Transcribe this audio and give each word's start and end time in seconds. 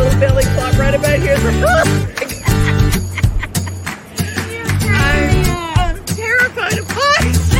Little 0.00 0.18
belly 0.18 0.44
flop 0.44 0.78
right 0.78 0.94
about 0.94 1.18
here. 1.18 1.36
I'm, 1.36 1.86
I'm 5.92 6.04
terrified 6.06 6.78
of 6.78 6.86
heights. 6.88 7.50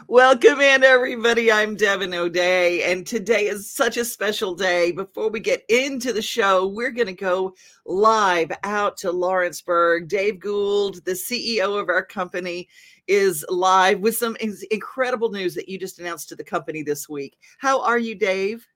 Welcome 0.08 0.62
in, 0.62 0.84
everybody. 0.84 1.52
I'm 1.52 1.76
Devin 1.76 2.14
O'Day, 2.14 2.90
and 2.90 3.06
today 3.06 3.48
is 3.48 3.70
such 3.70 3.98
a 3.98 4.06
special 4.06 4.54
day. 4.54 4.90
Before 4.90 5.28
we 5.28 5.38
get 5.38 5.64
into 5.68 6.14
the 6.14 6.22
show, 6.22 6.66
we're 6.66 6.90
going 6.90 7.08
to 7.08 7.12
go 7.12 7.54
live 7.84 8.50
out 8.64 8.96
to 8.98 9.12
Lawrenceburg. 9.12 10.08
Dave 10.08 10.40
Gould, 10.40 11.04
the 11.04 11.12
CEO 11.12 11.78
of 11.78 11.90
our 11.90 12.06
company, 12.06 12.70
is 13.06 13.44
live 13.50 14.00
with 14.00 14.16
some 14.16 14.34
incredible 14.70 15.30
news 15.30 15.54
that 15.56 15.68
you 15.68 15.78
just 15.78 15.98
announced 15.98 16.30
to 16.30 16.36
the 16.36 16.42
company 16.42 16.82
this 16.82 17.06
week. 17.06 17.36
How 17.58 17.82
are 17.82 17.98
you, 17.98 18.14
Dave? 18.14 18.66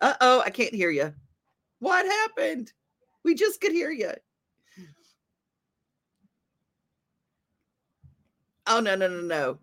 Uh 0.00 0.14
oh, 0.20 0.42
I 0.44 0.50
can't 0.50 0.74
hear 0.74 0.90
you. 0.90 1.14
What 1.78 2.06
happened? 2.06 2.72
We 3.24 3.34
just 3.34 3.60
could 3.60 3.72
hear 3.72 3.90
you. 3.90 4.12
Oh, 8.66 8.80
no, 8.80 8.96
no, 8.96 9.08
no, 9.08 9.20
no. 9.20 9.58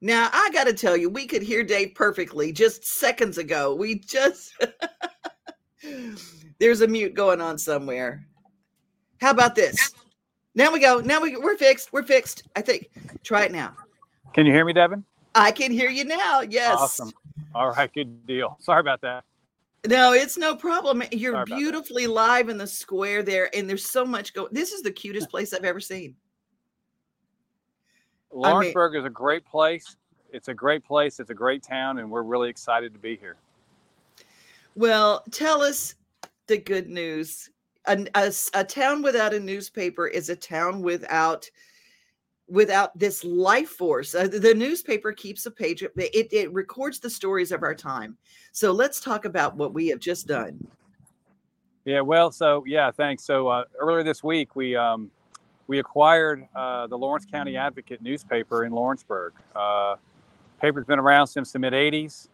Now, 0.00 0.30
I 0.32 0.50
got 0.52 0.64
to 0.64 0.72
tell 0.72 0.96
you, 0.96 1.10
we 1.10 1.26
could 1.26 1.42
hear 1.42 1.64
Dave 1.64 1.94
perfectly 1.96 2.52
just 2.52 2.84
seconds 2.84 3.38
ago. 3.38 3.74
We 3.74 3.96
just, 3.96 4.52
there's 6.60 6.80
a 6.80 6.86
mute 6.86 7.14
going 7.14 7.40
on 7.40 7.58
somewhere. 7.58 8.24
How 9.20 9.30
about 9.30 9.56
this? 9.56 9.92
Now 10.54 10.72
we 10.72 10.78
go. 10.78 11.00
Now 11.00 11.20
we, 11.20 11.36
we're 11.36 11.56
fixed. 11.56 11.92
We're 11.92 12.04
fixed. 12.04 12.44
I 12.54 12.62
think. 12.62 12.88
Try 13.24 13.44
it 13.44 13.52
now. 13.52 13.74
Can 14.34 14.46
you 14.46 14.52
hear 14.52 14.64
me, 14.64 14.72
Devin? 14.72 15.04
I 15.34 15.50
can 15.50 15.72
hear 15.72 15.90
you 15.90 16.04
now. 16.04 16.40
Yes. 16.40 16.76
Awesome. 16.78 17.12
All 17.54 17.70
right. 17.70 17.92
Good 17.92 18.26
deal. 18.26 18.56
Sorry 18.60 18.80
about 18.80 19.00
that. 19.02 19.24
No, 19.86 20.12
it's 20.12 20.36
no 20.36 20.56
problem. 20.56 21.02
You're 21.12 21.44
beautifully 21.44 22.06
live 22.06 22.48
in 22.48 22.58
the 22.58 22.66
square 22.66 23.22
there, 23.22 23.54
and 23.56 23.68
there's 23.68 23.88
so 23.88 24.04
much 24.04 24.34
going. 24.34 24.48
This 24.52 24.72
is 24.72 24.82
the 24.82 24.90
cutest 24.90 25.30
place 25.30 25.52
I've 25.54 25.64
ever 25.64 25.80
seen. 25.80 26.16
Lawrenceburg 28.32 28.92
I 28.92 28.94
mean, 28.94 29.00
is 29.02 29.06
a 29.06 29.10
great 29.10 29.46
place. 29.46 29.96
It's 30.32 30.48
a 30.48 30.54
great 30.54 30.84
place. 30.84 31.20
It's 31.20 31.30
a 31.30 31.34
great 31.34 31.62
town, 31.62 31.98
and 31.98 32.10
we're 32.10 32.22
really 32.22 32.50
excited 32.50 32.92
to 32.92 32.98
be 32.98 33.16
here. 33.16 33.36
Well, 34.74 35.24
tell 35.30 35.62
us 35.62 35.94
the 36.46 36.58
good 36.58 36.88
news. 36.88 37.50
A, 37.86 38.06
a, 38.14 38.32
a 38.54 38.64
town 38.64 39.02
without 39.02 39.32
a 39.32 39.40
newspaper 39.40 40.06
is 40.06 40.28
a 40.28 40.36
town 40.36 40.82
without 40.82 41.48
without 42.48 42.98
this 42.98 43.24
life 43.24 43.68
force. 43.68 44.14
Uh, 44.14 44.26
the 44.26 44.54
newspaper 44.54 45.12
keeps 45.12 45.46
a 45.46 45.50
page. 45.50 45.82
It, 45.82 46.28
it 46.32 46.52
records 46.52 46.98
the 46.98 47.10
stories 47.10 47.52
of 47.52 47.62
our 47.62 47.74
time. 47.74 48.16
So 48.52 48.72
let's 48.72 49.00
talk 49.00 49.24
about 49.24 49.56
what 49.56 49.74
we 49.74 49.88
have 49.88 50.00
just 50.00 50.26
done. 50.26 50.66
Yeah, 51.84 52.00
well, 52.00 52.30
so 52.30 52.64
yeah, 52.66 52.90
thanks. 52.90 53.24
So 53.24 53.48
uh, 53.48 53.64
earlier 53.78 54.02
this 54.02 54.22
week, 54.22 54.56
we 54.56 54.76
um, 54.76 55.10
we 55.68 55.78
acquired 55.78 56.46
uh, 56.54 56.86
the 56.86 56.98
Lawrence 56.98 57.24
County 57.24 57.56
Advocate 57.56 58.02
newspaper 58.02 58.64
in 58.64 58.72
Lawrenceburg. 58.72 59.32
Uh, 59.54 59.96
paper's 60.60 60.84
been 60.84 60.98
around 60.98 61.28
since 61.28 61.52
the 61.52 61.58
mid 61.58 61.72
'80s. 61.72 62.28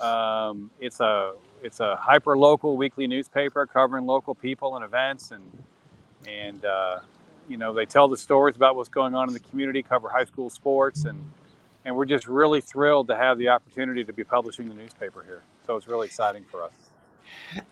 Um, 0.00 0.70
it's 0.78 1.00
a 1.00 1.32
it's 1.62 1.80
a 1.80 1.96
hyper 1.96 2.36
local 2.36 2.76
weekly 2.76 3.06
newspaper 3.06 3.66
covering 3.66 4.04
local 4.04 4.34
people 4.34 4.76
and 4.76 4.84
events, 4.84 5.30
and 5.30 5.42
and 6.26 6.64
uh, 6.64 6.98
you 7.48 7.56
know 7.56 7.72
they 7.72 7.86
tell 7.86 8.08
the 8.08 8.16
stories 8.16 8.56
about 8.56 8.76
what's 8.76 8.88
going 8.88 9.14
on 9.14 9.28
in 9.28 9.34
the 9.34 9.40
community, 9.40 9.82
cover 9.82 10.08
high 10.08 10.24
school 10.24 10.50
sports, 10.50 11.04
and 11.04 11.18
and 11.84 11.96
we're 11.96 12.04
just 12.04 12.28
really 12.28 12.60
thrilled 12.60 13.08
to 13.08 13.16
have 13.16 13.38
the 13.38 13.48
opportunity 13.48 14.04
to 14.04 14.12
be 14.12 14.24
publishing 14.24 14.68
the 14.68 14.74
newspaper 14.74 15.22
here. 15.24 15.42
So 15.66 15.76
it's 15.76 15.88
really 15.88 16.06
exciting 16.06 16.44
for 16.50 16.62
us. 16.62 16.72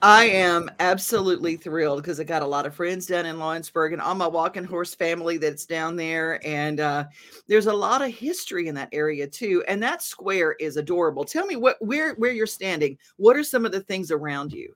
I 0.03 0.25
am 0.25 0.71
absolutely 0.81 1.57
thrilled 1.57 2.03
because 2.03 2.21
I 2.21 2.25
got 2.25 2.43
a 2.43 2.47
lot 2.47 2.67
of 2.67 2.75
friends 2.75 3.07
down 3.07 3.27
in 3.27 3.39
Lawrenceburg 3.39 3.93
and 3.93 4.03
all 4.03 4.15
my 4.15 4.27
walking 4.27 4.65
horse 4.65 4.95
family 4.95 5.37
that's 5.39 5.67
down 5.67 5.97
there. 5.97 6.45
And 6.47 6.81
uh, 6.81 7.05
there's 7.47 7.67
a 7.67 7.73
lot 7.73 8.03
of 8.03 8.11
history 8.11 8.69
in 8.69 8.75
that 8.77 8.89
area 8.93 9.27
too. 9.27 9.65
And 9.69 9.83
that 9.83 10.03
square 10.03 10.53
is 10.61 10.77
adorable. 10.77 11.25
Tell 11.25 11.47
me 11.47 11.57
what 11.57 11.77
where 11.81 12.15
where 12.15 12.33
you're 12.33 12.47
standing. 12.47 12.99
What 13.17 13.37
are 13.37 13.45
some 13.45 13.67
of 13.67 13.73
the 13.73 13.81
things 13.81 14.11
around 14.11 14.53
you? 14.53 14.75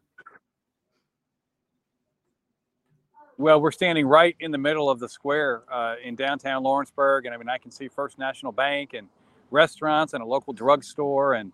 Well, 3.40 3.58
we're 3.58 3.70
standing 3.70 4.06
right 4.06 4.36
in 4.38 4.50
the 4.50 4.58
middle 4.58 4.90
of 4.90 5.00
the 5.00 5.08
square 5.08 5.62
uh, 5.72 5.94
in 6.04 6.14
downtown 6.14 6.62
Lawrenceburg, 6.62 7.24
and 7.24 7.34
I 7.34 7.38
mean 7.38 7.48
I 7.48 7.56
can 7.56 7.70
see 7.70 7.88
First 7.88 8.18
National 8.18 8.52
Bank 8.52 8.92
and 8.92 9.08
restaurants 9.50 10.12
and 10.12 10.22
a 10.22 10.26
local 10.26 10.52
drugstore 10.52 11.32
and 11.32 11.50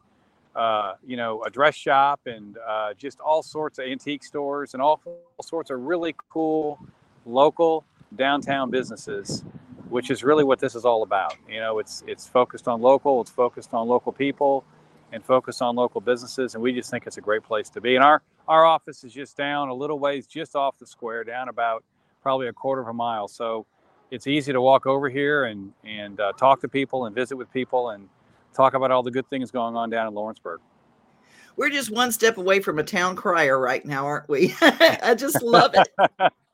uh, 0.56 0.94
you 1.06 1.16
know, 1.16 1.44
a 1.44 1.50
dress 1.50 1.76
shop 1.76 2.22
and 2.26 2.58
uh, 2.66 2.92
just 2.94 3.20
all 3.20 3.41
sorts 3.41 3.78
of 3.78 3.84
antique 3.86 4.25
stores 4.25 4.75
and 4.75 4.82
all, 4.82 5.00
all 5.04 5.44
sorts 5.44 5.70
of 5.70 5.80
really 5.80 6.16
cool 6.28 6.80
local 7.25 7.84
downtown 8.16 8.69
businesses, 8.69 9.44
which 9.88 10.10
is 10.10 10.25
really 10.25 10.42
what 10.42 10.58
this 10.58 10.75
is 10.75 10.84
all 10.84 11.04
about. 11.04 11.36
You 11.48 11.60
know, 11.60 11.78
it's 11.78 12.02
it's 12.08 12.26
focused 12.26 12.66
on 12.66 12.80
local, 12.80 13.20
it's 13.20 13.30
focused 13.30 13.72
on 13.75 13.86
local 13.86 14.10
people, 14.10 14.64
and 15.12 15.25
focus 15.25 15.62
on 15.62 15.77
local 15.77 16.00
businesses, 16.00 16.55
and 16.55 16.62
we 16.62 16.72
just 16.72 16.91
think 16.91 17.06
it's 17.06 17.17
a 17.17 17.21
great 17.21 17.43
place 17.43 17.71
to 17.71 17.81
be. 17.81 17.97
And 17.97 18.05
our 18.05 18.22
our 18.49 18.65
office 18.65 19.05
is 19.05 19.12
just 19.12 19.37
down 19.37 19.69
a 19.69 19.75
little 19.75 19.99
ways, 19.99 20.27
just 20.27 20.55
off 20.55 20.78
the 20.78 20.87
square, 20.87 21.25
down 21.25 21.49
about 21.49 21.84
probably 22.22 22.49
a 22.49 22.53
quarter 22.53 22.83
of 22.83 22.89
a 22.89 22.93
mile. 22.93 23.28
So 23.28 23.67
it's 24.11 24.27
easy 24.27 24.53
to 24.53 24.61
walk 24.61 24.87
over 24.87 25.09
here 25.09 25.44
and 25.44 25.72
and 25.84 26.21
uh, 26.21 26.33
talk 26.33 26.61
to 26.62 26.69
people 26.69 27.06
and 27.06 27.15
visit 27.15 27.37
with 27.37 27.53
people 27.53 27.91
and 27.91 28.09
talk 28.55 28.75
about 28.75 28.91
all 28.91 29.03
the 29.03 29.11
good 29.11 29.28
things 29.28 29.50
going 29.50 29.77
on 29.77 29.91
down 29.91 30.06
in 30.06 30.15
Lawrenceburg. 30.15 30.61
We're 31.56 31.71
just 31.71 31.91
one 31.91 32.12
step 32.12 32.37
away 32.37 32.61
from 32.61 32.78
a 32.78 32.83
town 32.83 33.17
crier 33.17 33.59
right 33.59 33.84
now, 33.84 34.06
aren't 34.06 34.28
we? 34.28 34.55
I 34.61 35.15
just 35.17 35.43
love 35.43 35.75
it. 35.75 36.33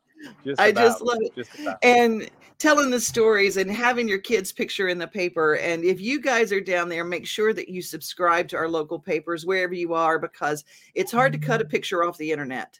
just 0.44 0.60
I 0.60 0.72
just 0.72 1.03
love 1.03 1.19
it. 1.21 1.34
Just 1.34 1.50
and 1.83 2.31
telling 2.62 2.91
the 2.91 3.00
stories 3.00 3.56
and 3.56 3.69
having 3.69 4.06
your 4.06 4.19
kids' 4.19 4.53
picture 4.53 4.87
in 4.87 4.97
the 4.97 5.09
paper. 5.09 5.55
And 5.56 5.84
if 5.84 6.00
you 6.00 6.21
guys 6.21 6.53
are 6.53 6.60
down 6.60 6.89
there, 6.89 7.03
make 7.03 7.27
sure 7.27 7.53
that 7.53 7.69
you 7.69 7.83
subscribe 7.83 8.47
to 8.48 8.57
our 8.57 8.69
local 8.69 9.01
papers 9.01 9.45
wherever 9.45 9.74
you 9.74 9.95
are 9.95 10.16
because 10.16 10.65
it's 10.95 11.10
hard 11.10 11.33
to 11.33 11.39
cut 11.41 11.60
a 11.60 11.65
picture 11.65 12.04
off 12.04 12.19
the 12.19 12.30
internet. 12.30 12.78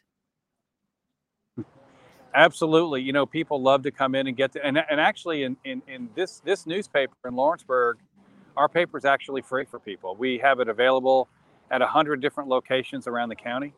Absolutely. 2.33 3.01
You 3.01 3.11
know, 3.11 3.25
people 3.25 3.61
love 3.61 3.83
to 3.83 3.91
come 3.91 4.15
in 4.15 4.27
and 4.27 4.37
get 4.37 4.53
to, 4.53 4.65
and, 4.65 4.77
and 4.89 5.01
actually 5.01 5.43
in, 5.43 5.57
in, 5.65 5.81
in 5.89 6.09
this, 6.15 6.41
this 6.45 6.65
newspaper 6.65 7.13
in 7.25 7.35
Lawrenceburg, 7.35 7.97
our 8.55 8.69
paper 8.69 8.97
is 8.97 9.03
actually 9.03 9.41
free 9.41 9.65
for 9.65 9.79
people. 9.79 10.15
We 10.15 10.37
have 10.37 10.61
it 10.61 10.69
available 10.69 11.27
at 11.71 11.81
100 11.81 12.21
different 12.21 12.49
locations 12.49 13.05
around 13.05 13.27
the 13.27 13.35
county. 13.35 13.73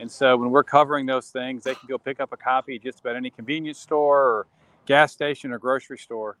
And 0.00 0.10
so 0.10 0.36
when 0.36 0.50
we're 0.50 0.64
covering 0.64 1.04
those 1.04 1.28
things, 1.28 1.62
they 1.62 1.74
can 1.74 1.86
go 1.86 1.98
pick 1.98 2.20
up 2.20 2.32
a 2.32 2.36
copy 2.36 2.78
just 2.78 3.00
about 3.00 3.16
any 3.16 3.28
convenience 3.28 3.78
store 3.78 4.18
or 4.18 4.46
gas 4.86 5.12
station 5.12 5.52
or 5.52 5.58
grocery 5.58 5.98
store 5.98 6.38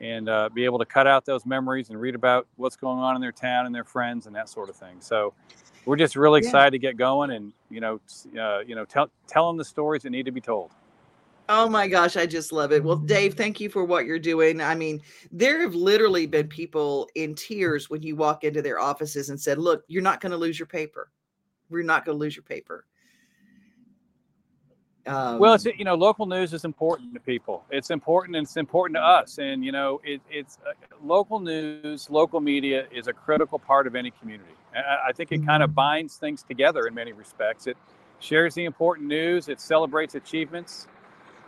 and 0.00 0.28
uh, 0.28 0.48
be 0.52 0.64
able 0.64 0.78
to 0.78 0.86
cut 0.86 1.06
out 1.06 1.26
those 1.26 1.44
memories 1.44 1.90
and 1.90 2.00
read 2.00 2.14
about 2.14 2.46
what's 2.56 2.76
going 2.76 2.98
on 2.98 3.14
in 3.14 3.20
their 3.20 3.30
town 3.30 3.66
and 3.66 3.74
their 3.74 3.84
friends 3.84 4.26
and 4.26 4.34
that 4.34 4.48
sort 4.48 4.70
of 4.70 4.76
thing. 4.76 4.96
So 5.00 5.34
we're 5.84 5.96
just 5.96 6.16
really 6.16 6.38
excited 6.38 6.70
to 6.70 6.78
get 6.78 6.96
going 6.96 7.32
and, 7.32 7.52
you 7.70 7.80
know, 7.80 8.00
uh, 8.38 8.60
you 8.60 8.74
know, 8.74 8.86
tell, 8.86 9.10
tell 9.26 9.48
them 9.48 9.58
the 9.58 9.64
stories 9.64 10.02
that 10.02 10.10
need 10.10 10.24
to 10.24 10.32
be 10.32 10.40
told. 10.40 10.70
Oh 11.50 11.68
my 11.68 11.88
gosh, 11.88 12.16
I 12.16 12.24
just 12.24 12.52
love 12.52 12.72
it. 12.72 12.82
Well, 12.82 12.96
Dave, 12.96 13.34
thank 13.34 13.60
you 13.60 13.68
for 13.68 13.84
what 13.84 14.06
you're 14.06 14.18
doing. 14.18 14.62
I 14.62 14.74
mean, 14.74 15.02
there 15.30 15.60
have 15.60 15.74
literally 15.74 16.26
been 16.26 16.48
people 16.48 17.06
in 17.16 17.34
tears 17.34 17.90
when 17.90 18.02
you 18.02 18.16
walk 18.16 18.44
into 18.44 18.62
their 18.62 18.78
offices 18.80 19.28
and 19.28 19.38
said, 19.38 19.58
"Look, 19.58 19.84
you're 19.86 20.02
not 20.02 20.22
going 20.22 20.32
to 20.32 20.38
lose 20.38 20.58
your 20.58 20.66
paper. 20.66 21.10
We're 21.68 21.82
not 21.82 22.06
going 22.06 22.16
to 22.16 22.20
lose 22.20 22.34
your 22.34 22.44
paper." 22.44 22.86
Um, 25.06 25.38
well, 25.38 25.54
it's 25.54 25.66
you 25.66 25.84
know, 25.84 25.94
local 25.94 26.26
news 26.26 26.54
is 26.54 26.64
important 26.64 27.12
to 27.14 27.20
people. 27.20 27.64
It's 27.70 27.90
important, 27.90 28.36
and 28.36 28.46
it's 28.46 28.56
important 28.56 28.96
to 28.96 29.02
us. 29.02 29.38
And 29.38 29.64
you 29.64 29.72
know, 29.72 30.00
it, 30.02 30.22
it's 30.30 30.58
uh, 30.66 30.72
local 31.02 31.40
news, 31.40 32.08
local 32.08 32.40
media 32.40 32.86
is 32.90 33.06
a 33.06 33.12
critical 33.12 33.58
part 33.58 33.86
of 33.86 33.94
any 33.94 34.10
community. 34.10 34.54
I, 34.74 35.08
I 35.08 35.12
think 35.12 35.30
it 35.30 35.44
kind 35.44 35.62
of 35.62 35.70
mm-hmm. 35.70 35.74
binds 35.74 36.16
things 36.16 36.42
together 36.42 36.86
in 36.86 36.94
many 36.94 37.12
respects. 37.12 37.66
It 37.66 37.76
shares 38.18 38.54
the 38.54 38.64
important 38.64 39.08
news. 39.08 39.48
It 39.48 39.60
celebrates 39.60 40.14
achievements 40.14 40.86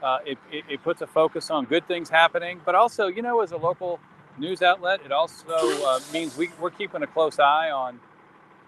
uh, 0.03 0.19
it, 0.27 0.39
it, 0.53 0.65
it, 0.69 0.83
puts 0.83 1.01
a 1.03 1.07
focus 1.07 1.51
on 1.51 1.65
good 1.65 1.87
things 1.89 2.11
happening, 2.11 2.61
but 2.65 2.75
also, 2.75 3.07
you 3.07 3.23
know, 3.23 3.41
as 3.41 3.53
a 3.53 3.57
local 3.57 3.99
news 4.39 4.63
outlet, 4.63 5.01
it 5.05 5.13
also 5.13 5.45
uh, 5.49 6.01
means 6.13 6.37
we, 6.37 6.51
we're 6.61 6.71
keeping 6.71 7.03
a 7.03 7.07
close 7.07 7.39
eye 7.39 7.71
on 7.71 7.99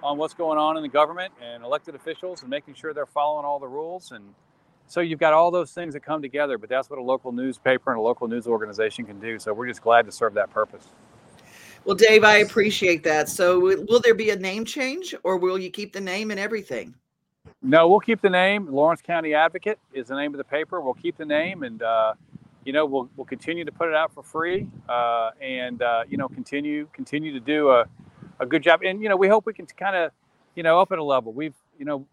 on 0.00 0.16
what's 0.16 0.34
going 0.34 0.58
on 0.58 0.76
in 0.76 0.82
the 0.82 0.88
government 0.88 1.32
and 1.42 1.64
elected 1.64 1.94
officials 1.94 2.42
and 2.42 2.50
making 2.50 2.72
sure 2.72 2.94
they're 2.94 3.04
following 3.04 3.44
all 3.44 3.58
the 3.58 3.66
rules. 3.66 4.12
And 4.12 4.32
so 4.88 5.00
you've 5.00 5.18
got 5.18 5.32
all 5.32 5.50
those 5.50 5.72
things 5.72 5.94
that 5.94 6.00
come 6.00 6.20
together, 6.20 6.58
but 6.58 6.68
that's 6.68 6.90
what 6.90 6.98
a 6.98 7.02
local 7.02 7.32
newspaper 7.32 7.90
and 7.90 7.98
a 7.98 8.02
local 8.02 8.26
news 8.26 8.46
organization 8.46 9.04
can 9.04 9.20
do. 9.20 9.38
So 9.38 9.52
we're 9.52 9.68
just 9.68 9.82
glad 9.82 10.06
to 10.06 10.12
serve 10.12 10.34
that 10.34 10.50
purpose. 10.50 10.88
Well, 11.84 11.96
Dave, 11.96 12.24
I 12.24 12.38
appreciate 12.38 13.04
that. 13.04 13.28
So 13.28 13.60
will 13.88 14.00
there 14.00 14.14
be 14.14 14.30
a 14.30 14.36
name 14.36 14.64
change 14.64 15.14
or 15.22 15.36
will 15.36 15.58
you 15.58 15.70
keep 15.70 15.92
the 15.92 16.00
name 16.00 16.30
and 16.30 16.40
everything? 16.40 16.94
No, 17.62 17.88
we'll 17.88 18.00
keep 18.00 18.20
the 18.20 18.30
name. 18.30 18.70
Lawrence 18.70 19.00
County 19.00 19.34
Advocate 19.34 19.78
is 19.92 20.08
the 20.08 20.16
name 20.16 20.34
of 20.34 20.38
the 20.38 20.44
paper. 20.44 20.80
We'll 20.80 20.94
keep 20.94 21.16
the 21.16 21.24
name, 21.24 21.62
and 21.62 21.82
uh, 21.82 22.12
you 22.64 22.72
know 22.72 22.84
we'll 22.84 23.08
we'll 23.16 23.26
continue 23.26 23.64
to 23.64 23.72
put 23.72 23.88
it 23.88 23.94
out 23.94 24.12
for 24.12 24.22
free, 24.22 24.68
uh, 24.88 25.30
and 25.40 25.80
uh, 25.80 26.04
you 26.08 26.18
know 26.18 26.28
continue 26.28 26.86
continue 26.92 27.32
to 27.32 27.40
do 27.40 27.70
a 27.70 27.86
a 28.40 28.46
good 28.46 28.62
job. 28.62 28.82
And 28.82 29.02
you 29.02 29.08
know, 29.08 29.16
we 29.16 29.28
hope 29.28 29.46
we 29.46 29.54
can 29.54 29.66
kind 29.66 29.96
of, 29.96 30.12
you 30.54 30.62
know, 30.62 30.80
up 30.80 30.92
at 30.92 30.98
a 30.98 31.04
level. 31.04 31.32
We've, 31.32 31.54
you 31.78 31.84
know, 31.84 32.06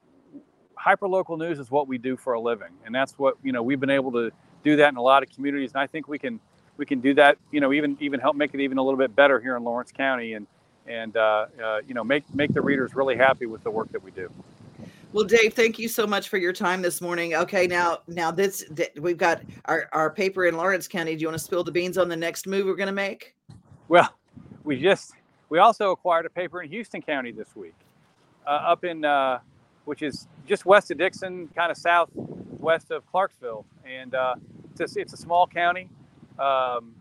hyper 0.86 1.08
local 1.08 1.36
news 1.36 1.58
is 1.58 1.72
what 1.72 1.88
we 1.88 1.98
do 1.98 2.16
for 2.16 2.34
a 2.34 2.40
living, 2.40 2.70
and 2.86 2.94
that's 2.94 3.14
what 3.14 3.36
you 3.42 3.52
know 3.52 3.64
we've 3.64 3.80
been 3.80 3.90
able 3.90 4.12
to 4.12 4.32
do 4.64 4.76
that 4.76 4.90
in 4.90 4.98
a 4.98 5.02
lot 5.02 5.24
of 5.24 5.30
communities, 5.34 5.72
and 5.74 5.82
I 5.82 5.88
think 5.88 6.08
we 6.08 6.20
can 6.20 6.40
we 6.78 6.86
can 6.86 7.02
do 7.02 7.16
that. 7.16 7.38
You 7.52 7.60
know, 7.60 7.74
even 7.74 7.98
even 8.00 8.20
help 8.20 8.36
make 8.36 8.54
it 8.54 8.60
even 8.60 8.78
a 8.78 8.84
little 8.84 9.00
bit 9.00 9.16
better 9.16 9.40
here 9.40 9.58
in 9.58 9.64
Lawrence 9.64 9.92
County, 9.92 10.34
and 10.34 10.46
and 10.86 11.18
uh, 11.18 11.48
uh, 11.62 11.80
you 11.88 11.96
know 11.96 12.04
make 12.04 12.24
make 12.36 12.54
the 12.54 12.62
readers 12.62 12.94
really 12.94 13.18
happy 13.18 13.48
with 13.48 13.64
the 13.64 13.72
work 13.72 13.92
that 13.94 14.04
we 14.04 14.12
do. 14.12 14.32
Well, 15.12 15.24
Dave, 15.24 15.54
thank 15.54 15.80
you 15.80 15.88
so 15.88 16.06
much 16.06 16.30
for 16.30 16.38
your 16.38 16.54
time 16.54 16.84
this 16.84 17.02
morning. 17.02 17.34
Okay, 17.34 17.66
now 17.66 18.00
now 18.08 18.30
this 18.30 18.64
we've 19.00 19.18
got 19.18 19.42
our, 19.66 19.90
our 19.92 20.12
paper 20.12 20.46
in 20.46 20.56
Lawrence 20.56 20.88
County. 20.88 21.16
Do 21.16 21.22
you 21.22 21.28
want 21.28 21.40
to 21.40 21.44
spill 21.44 21.64
the 21.64 21.72
beans 21.72 21.98
on 21.98 22.10
the 22.10 22.18
next 22.18 22.46
move 22.46 22.68
we're 22.68 22.76
going 22.76 22.88
to 22.88 22.94
make? 22.94 23.34
Well, 23.88 24.14
we 24.64 24.80
just 24.80 25.14
we 25.50 25.58
also 25.58 25.90
acquired 25.90 26.28
a 26.28 26.30
paper 26.30 26.62
in 26.62 26.70
Houston 26.70 27.02
County 27.02 27.32
this 27.32 27.56
week, 27.56 27.74
uh, 28.46 28.50
up 28.52 28.84
in 28.84 29.04
uh, 29.04 29.40
which 29.86 30.02
is 30.02 30.28
just 30.48 30.66
west 30.66 30.92
of 30.92 30.98
Dickson, 30.98 31.50
kind 31.56 31.72
of 31.72 31.78
southwest 31.78 32.92
of 32.92 33.06
Clarksville, 33.08 33.66
and 33.86 34.14
uh, 34.14 34.36
it's, 34.78 34.96
a, 34.96 35.00
it's 35.00 35.14
a 35.14 35.18
small 35.18 35.48
county. 35.48 35.90
Um, 36.38 36.94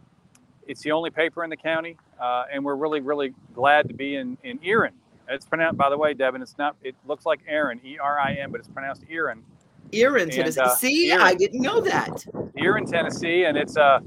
it's 0.66 0.81
the 0.81 0.92
only 0.92 1.10
paper 1.10 1.44
in 1.44 1.50
the 1.50 1.56
county, 1.56 1.96
uh, 2.20 2.44
and 2.52 2.64
we're 2.64 2.76
really 2.76 3.00
really 3.00 3.34
glad 3.54 3.88
to 3.88 3.94
be 3.94 4.16
in 4.16 4.38
in 4.44 4.58
Erin 4.64 4.94
it's 5.28 5.46
pronounced, 5.46 5.78
by 5.78 5.90
the 5.90 5.96
way, 5.98 6.14
Devin. 6.14 6.42
It's 6.42 6.56
not. 6.58 6.76
It 6.82 6.94
looks 7.06 7.25
like 7.26 7.40
Aaron, 7.48 7.81
E 7.84 7.98
R 7.98 8.19
I 8.19 8.34
N, 8.34 8.50
but 8.50 8.60
it's 8.60 8.69
pronounced 8.69 9.02
Erin. 9.10 9.42
Erin, 9.92 10.31
Tennessee. 10.31 10.60
Uh, 10.60 10.75
See, 10.75 11.10
Erin. 11.12 11.22
I 11.22 11.34
didn't 11.34 11.60
know 11.60 11.81
that. 11.81 12.25
Erin, 12.56 12.86
Tennessee, 12.86 13.44
and 13.44 13.56
it's 13.56 13.76
a. 13.76 14.02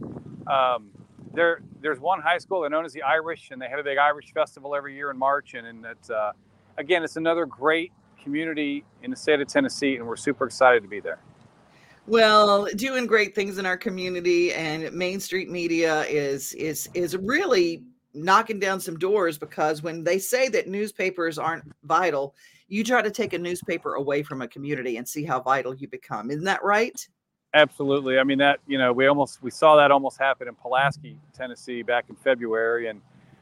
Uh, 0.47 0.75
um, 0.75 0.89
there, 1.33 1.61
there's 1.81 1.99
one 1.99 2.21
high 2.21 2.37
school. 2.37 2.61
They're 2.61 2.69
known 2.69 2.85
as 2.85 2.93
the 2.93 3.03
Irish, 3.03 3.51
and 3.51 3.61
they 3.61 3.67
have 3.67 3.79
a 3.79 3.83
big 3.83 3.97
Irish 3.97 4.33
festival 4.33 4.75
every 4.75 4.95
year 4.95 5.11
in 5.11 5.17
March. 5.17 5.53
And, 5.53 5.67
and 5.67 5.85
it's 5.85 6.09
uh, 6.09 6.31
again, 6.77 7.03
it's 7.03 7.15
another 7.15 7.45
great 7.45 7.91
community 8.27 8.83
in 9.03 9.09
the 9.09 9.15
state 9.15 9.39
of 9.39 9.47
Tennessee, 9.47 9.95
and 9.95 10.05
we're 10.05 10.17
super 10.17 10.45
excited 10.45 10.83
to 10.83 10.89
be 10.89 10.99
there. 10.99 11.19
Well, 12.07 12.67
doing 12.75 13.07
great 13.07 13.33
things 13.33 13.57
in 13.57 13.65
our 13.65 13.77
community, 13.77 14.53
and 14.53 14.91
Main 14.91 15.21
Street 15.21 15.49
Media 15.49 16.01
is 16.03 16.53
is 16.53 16.89
is 16.93 17.15
really 17.15 17.83
knocking 18.13 18.59
down 18.59 18.81
some 18.81 18.97
doors 18.97 19.37
because 19.37 19.81
when 19.81 20.03
they 20.03 20.19
say 20.19 20.49
that 20.49 20.67
newspapers 20.67 21.37
aren't 21.37 21.63
vital, 21.83 22.35
you 22.67 22.83
try 22.83 23.01
to 23.01 23.11
take 23.11 23.31
a 23.31 23.37
newspaper 23.37 23.93
away 23.93 24.23
from 24.23 24.41
a 24.41 24.47
community 24.47 24.97
and 24.97 25.07
see 25.07 25.23
how 25.23 25.39
vital 25.39 25.73
you 25.73 25.87
become. 25.87 26.29
Isn't 26.29 26.43
that 26.45 26.63
right? 26.63 27.07
Absolutely. 27.53 28.19
I 28.19 28.25
mean 28.25 28.39
that 28.39 28.59
you 28.67 28.77
know 28.77 28.91
we 28.91 29.07
almost 29.07 29.41
we 29.41 29.51
saw 29.51 29.77
that 29.77 29.89
almost 29.89 30.19
happen 30.19 30.49
in 30.49 30.55
Pulaski, 30.55 31.17
Tennessee, 31.33 31.81
back 31.81 32.05
in 32.09 32.15
February, 32.15 32.89
and 32.89 33.01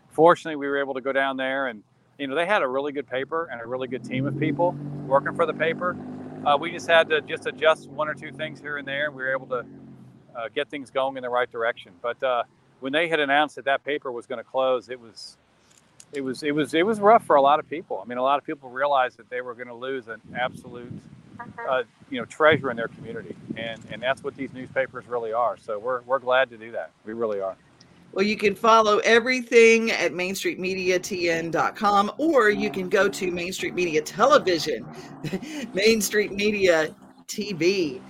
fortunately 0.09 0.57
we 0.57 0.67
were 0.67 0.77
able 0.77 0.93
to 0.93 1.01
go 1.01 1.11
down 1.11 1.37
there 1.37 1.67
and 1.67 1.81
you 2.17 2.27
know 2.27 2.35
they 2.35 2.45
had 2.45 2.61
a 2.61 2.67
really 2.67 2.91
good 2.91 3.07
paper 3.07 3.49
and 3.51 3.61
a 3.61 3.65
really 3.65 3.87
good 3.87 4.03
team 4.03 4.25
of 4.25 4.39
people 4.39 4.75
working 5.05 5.35
for 5.35 5.45
the 5.45 5.53
paper. 5.53 5.97
Uh, 6.45 6.57
we 6.57 6.71
just 6.71 6.87
had 6.87 7.09
to 7.09 7.21
just 7.21 7.45
adjust 7.47 7.89
one 7.89 8.07
or 8.07 8.13
two 8.13 8.31
things 8.31 8.59
here 8.59 8.77
and 8.77 8.87
there, 8.87 9.07
and 9.07 9.15
we 9.15 9.23
were 9.23 9.33
able 9.33 9.47
to 9.47 9.65
uh, 10.35 10.47
get 10.53 10.69
things 10.69 10.91
going 10.91 11.17
in 11.17 11.23
the 11.23 11.29
right 11.29 11.51
direction. 11.51 11.91
But 12.01 12.21
uh, 12.21 12.43
when 12.79 12.93
they 12.93 13.07
had 13.07 13.19
announced 13.19 13.55
that 13.55 13.65
that 13.65 13.83
paper 13.83 14.11
was 14.11 14.27
going 14.27 14.37
to 14.37 14.43
close, 14.43 14.89
it 14.89 14.99
was 14.99 15.37
it 16.13 16.21
was 16.21 16.43
it 16.43 16.53
was 16.53 16.73
it 16.73 16.85
was 16.85 16.99
rough 16.99 17.25
for 17.25 17.35
a 17.35 17.41
lot 17.41 17.59
of 17.59 17.69
people. 17.69 18.01
I 18.03 18.07
mean, 18.07 18.17
a 18.17 18.23
lot 18.23 18.37
of 18.37 18.45
people 18.45 18.69
realized 18.69 19.17
that 19.17 19.29
they 19.29 19.41
were 19.41 19.53
going 19.53 19.67
to 19.67 19.75
lose 19.75 20.07
an 20.07 20.21
absolute 20.39 20.91
uh, 21.67 21.83
you 22.09 22.19
know 22.19 22.25
treasure 22.25 22.69
in 22.69 22.77
their 22.77 22.87
community, 22.87 23.35
and 23.57 23.81
and 23.91 24.01
that's 24.01 24.23
what 24.23 24.35
these 24.35 24.53
newspapers 24.53 25.07
really 25.07 25.33
are. 25.33 25.57
So 25.57 25.79
we're 25.79 26.01
we're 26.01 26.19
glad 26.19 26.49
to 26.51 26.57
do 26.57 26.71
that. 26.71 26.91
We 27.05 27.13
really 27.13 27.41
are. 27.41 27.55
Well, 28.15 28.25
you 28.25 28.37
can 28.37 28.55
follow 28.55 28.99
everything 28.99 29.91
at 29.91 30.13
mainstreetmediatn.com 30.13 32.11
or 32.17 32.49
you 32.49 32.71
can 32.71 32.87
go 32.87 33.09
to 33.09 33.29
Main 33.29 33.51
Street 33.51 33.75
Media 33.75 34.01
Television, 34.01 34.87
Main 35.73 35.99
Street 35.99 36.31
Media 36.31 36.95
TV 37.27 38.01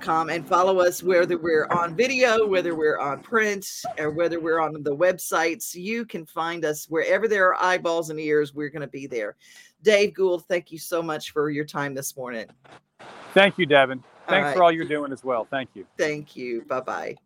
com 0.00 0.28
and 0.30 0.46
follow 0.46 0.80
us 0.80 1.02
whether 1.02 1.38
we're 1.38 1.66
on 1.66 1.96
video, 1.96 2.46
whether 2.46 2.74
we're 2.74 2.98
on 2.98 3.20
print, 3.20 3.66
or 3.98 4.10
whether 4.10 4.38
we're 4.38 4.60
on 4.60 4.82
the 4.82 4.94
websites. 4.94 5.74
You 5.74 6.04
can 6.04 6.26
find 6.26 6.64
us 6.64 6.86
wherever 6.88 7.26
there 7.26 7.48
are 7.48 7.62
eyeballs 7.62 8.10
and 8.10 8.20
ears, 8.20 8.54
we're 8.54 8.68
going 8.68 8.82
to 8.82 8.86
be 8.86 9.06
there. 9.06 9.36
Dave 9.82 10.14
Gould, 10.14 10.44
thank 10.46 10.70
you 10.72 10.78
so 10.78 11.02
much 11.02 11.32
for 11.32 11.50
your 11.50 11.64
time 11.64 11.94
this 11.94 12.16
morning. 12.16 12.46
Thank 13.32 13.58
you, 13.58 13.66
Devin. 13.66 14.04
Thanks 14.28 14.32
all 14.32 14.42
right. 14.42 14.56
for 14.56 14.62
all 14.62 14.72
you're 14.72 14.84
doing 14.84 15.12
as 15.12 15.24
well. 15.24 15.46
Thank 15.50 15.70
you. 15.74 15.86
Thank 15.98 16.36
you. 16.36 16.62
Bye 16.68 16.80
bye. 16.80 17.16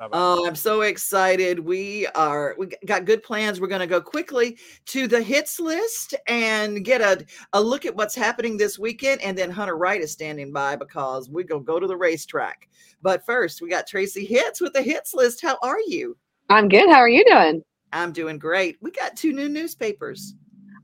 Oh, 0.00 0.46
I'm 0.46 0.56
so 0.56 0.82
excited. 0.82 1.60
We 1.60 2.06
are 2.08 2.54
we 2.58 2.68
got 2.84 3.04
good 3.04 3.22
plans. 3.22 3.60
We're 3.60 3.68
going 3.68 3.80
to 3.80 3.86
go 3.86 4.00
quickly 4.00 4.58
to 4.86 5.06
the 5.06 5.22
hits 5.22 5.60
list 5.60 6.14
and 6.26 6.84
get 6.84 7.00
a, 7.00 7.24
a 7.52 7.60
look 7.60 7.86
at 7.86 7.94
what's 7.94 8.14
happening 8.14 8.56
this 8.56 8.78
weekend. 8.78 9.20
And 9.22 9.38
then 9.38 9.50
Hunter 9.50 9.76
Wright 9.76 10.00
is 10.00 10.12
standing 10.12 10.52
by 10.52 10.76
because 10.76 11.28
we're 11.28 11.44
going 11.44 11.62
to 11.62 11.66
go 11.66 11.78
to 11.78 11.86
the 11.86 11.96
racetrack. 11.96 12.68
But 13.02 13.24
first, 13.24 13.62
we 13.62 13.68
got 13.68 13.86
Tracy 13.86 14.24
Hits 14.24 14.60
with 14.60 14.72
the 14.72 14.82
hits 14.82 15.14
list. 15.14 15.40
How 15.40 15.58
are 15.62 15.80
you? 15.86 16.16
I'm 16.50 16.68
good. 16.68 16.90
How 16.90 16.98
are 16.98 17.08
you 17.08 17.24
doing? 17.24 17.62
I'm 17.92 18.12
doing 18.12 18.38
great. 18.38 18.76
We 18.80 18.90
got 18.90 19.16
two 19.16 19.32
new 19.32 19.48
newspapers. 19.48 20.34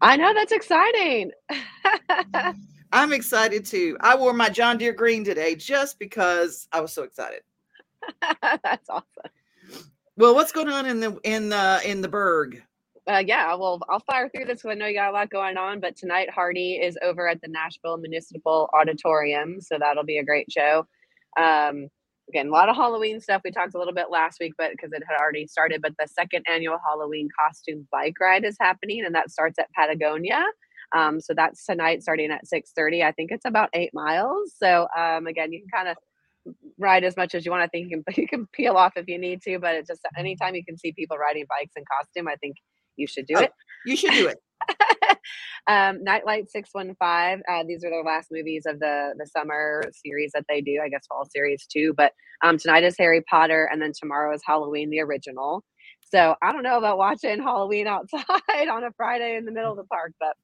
I 0.00 0.16
know 0.16 0.32
that's 0.32 0.52
exciting. 0.52 1.32
I'm 2.92 3.12
excited 3.12 3.64
too. 3.64 3.96
I 4.00 4.16
wore 4.16 4.32
my 4.32 4.48
John 4.48 4.78
Deere 4.78 4.92
green 4.92 5.24
today 5.24 5.54
just 5.54 5.98
because 5.98 6.68
I 6.72 6.80
was 6.80 6.92
so 6.92 7.02
excited. 7.02 7.42
That's 8.42 8.88
awesome. 8.88 9.30
Well, 10.16 10.34
what's 10.34 10.52
going 10.52 10.68
on 10.68 10.86
in 10.86 11.00
the 11.00 11.18
in 11.24 11.48
the 11.48 11.80
in 11.84 12.02
the 12.02 12.08
Burgh? 12.08 12.62
Uh, 13.10 13.22
yeah, 13.26 13.54
well, 13.54 13.80
I'll 13.88 14.00
fire 14.00 14.28
through 14.28 14.44
this 14.44 14.62
because 14.62 14.72
I 14.72 14.74
know 14.74 14.86
you 14.86 14.94
got 14.94 15.10
a 15.10 15.12
lot 15.12 15.30
going 15.30 15.56
on. 15.56 15.80
But 15.80 15.96
tonight, 15.96 16.30
Hardy 16.30 16.74
is 16.74 16.98
over 17.02 17.26
at 17.26 17.40
the 17.40 17.48
Nashville 17.48 17.96
Municipal 17.96 18.68
Auditorium, 18.78 19.60
so 19.60 19.78
that'll 19.78 20.04
be 20.04 20.18
a 20.18 20.24
great 20.24 20.52
show. 20.52 20.86
Um, 21.38 21.88
again, 22.28 22.48
a 22.48 22.52
lot 22.52 22.68
of 22.68 22.76
Halloween 22.76 23.20
stuff. 23.20 23.42
We 23.44 23.50
talked 23.50 23.74
a 23.74 23.78
little 23.78 23.94
bit 23.94 24.10
last 24.10 24.38
week, 24.40 24.52
but 24.58 24.72
because 24.72 24.92
it 24.92 25.02
had 25.08 25.18
already 25.18 25.46
started. 25.46 25.82
But 25.82 25.94
the 25.98 26.06
second 26.06 26.44
annual 26.48 26.78
Halloween 26.86 27.28
costume 27.38 27.88
bike 27.90 28.20
ride 28.20 28.44
is 28.44 28.56
happening, 28.60 29.04
and 29.04 29.14
that 29.14 29.30
starts 29.30 29.58
at 29.58 29.72
Patagonia. 29.72 30.44
Um, 30.94 31.20
so 31.20 31.34
that's 31.34 31.64
tonight, 31.64 32.02
starting 32.02 32.30
at 32.30 32.46
six 32.46 32.72
thirty. 32.72 33.02
I 33.02 33.12
think 33.12 33.30
it's 33.32 33.46
about 33.46 33.70
eight 33.72 33.94
miles. 33.94 34.54
So 34.56 34.86
um, 34.96 35.26
again, 35.26 35.52
you 35.52 35.60
can 35.60 35.70
kind 35.70 35.88
of 35.88 35.96
ride 36.78 37.04
as 37.04 37.16
much 37.16 37.34
as 37.34 37.44
you 37.44 37.50
want. 37.50 37.62
I 37.62 37.66
think 37.68 37.90
you 37.90 38.02
can 38.02 38.14
you 38.22 38.28
can 38.28 38.46
peel 38.52 38.76
off 38.76 38.92
if 38.96 39.06
you 39.08 39.18
need 39.18 39.42
to, 39.42 39.58
but 39.58 39.74
it's 39.74 39.88
just 39.88 40.00
anytime 40.16 40.54
you 40.54 40.64
can 40.64 40.78
see 40.78 40.92
people 40.92 41.16
riding 41.16 41.44
bikes 41.48 41.72
in 41.76 41.84
costume, 41.90 42.28
I 42.28 42.36
think 42.36 42.56
you 42.96 43.06
should 43.06 43.26
do 43.26 43.34
oh, 43.36 43.40
it. 43.40 43.52
You 43.86 43.96
should 43.96 44.12
do 44.12 44.28
it. 44.28 44.38
um, 45.66 46.02
Nightlight 46.04 46.50
Six 46.50 46.70
One 46.72 46.94
Five. 46.98 47.40
Uh, 47.48 47.64
these 47.66 47.84
are 47.84 47.90
the 47.90 48.02
last 48.04 48.28
movies 48.30 48.64
of 48.66 48.78
the 48.78 49.14
the 49.18 49.26
summer 49.26 49.84
series 50.04 50.32
that 50.34 50.44
they 50.48 50.60
do. 50.60 50.80
I 50.82 50.88
guess 50.88 51.06
fall 51.06 51.26
series 51.30 51.66
too. 51.66 51.94
But 51.96 52.12
um, 52.42 52.58
tonight 52.58 52.84
is 52.84 52.96
Harry 52.98 53.22
Potter, 53.22 53.68
and 53.72 53.80
then 53.80 53.92
tomorrow 53.98 54.34
is 54.34 54.42
Halloween, 54.44 54.90
the 54.90 55.00
original. 55.00 55.64
So 56.12 56.34
I 56.42 56.52
don't 56.52 56.62
know 56.62 56.78
about 56.78 56.98
watching 56.98 57.40
Halloween 57.40 57.86
outside 57.86 58.68
on 58.70 58.84
a 58.84 58.90
Friday 58.96 59.36
in 59.36 59.44
the 59.44 59.52
middle 59.52 59.70
of 59.70 59.76
the 59.76 59.84
park, 59.84 60.12
but 60.18 60.36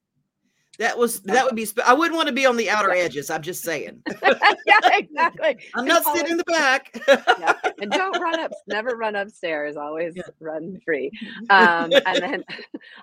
that 0.78 0.98
was 0.98 1.20
that 1.20 1.44
would 1.44 1.56
be. 1.56 1.64
Sp- 1.64 1.86
I 1.86 1.94
wouldn't 1.94 2.16
want 2.16 2.28
to 2.28 2.34
be 2.34 2.46
on 2.46 2.56
the 2.56 2.70
outer 2.70 2.90
edges. 2.90 3.30
I'm 3.30 3.42
just 3.42 3.62
saying. 3.62 4.02
yeah, 4.22 4.80
exactly. 4.92 5.56
I'm 5.74 5.86
not 5.86 6.04
sitting 6.04 6.32
in 6.32 6.36
the 6.36 6.44
back. 6.44 7.00
yeah. 7.08 7.54
And 7.78 7.90
don't 7.90 8.18
run 8.18 8.40
up. 8.40 8.52
Never 8.68 8.96
run 8.96 9.16
upstairs. 9.16 9.76
Always 9.76 10.14
yeah. 10.16 10.22
run 10.40 10.78
free. 10.82 11.10
Um, 11.50 11.92
and 12.06 12.22
then 12.22 12.44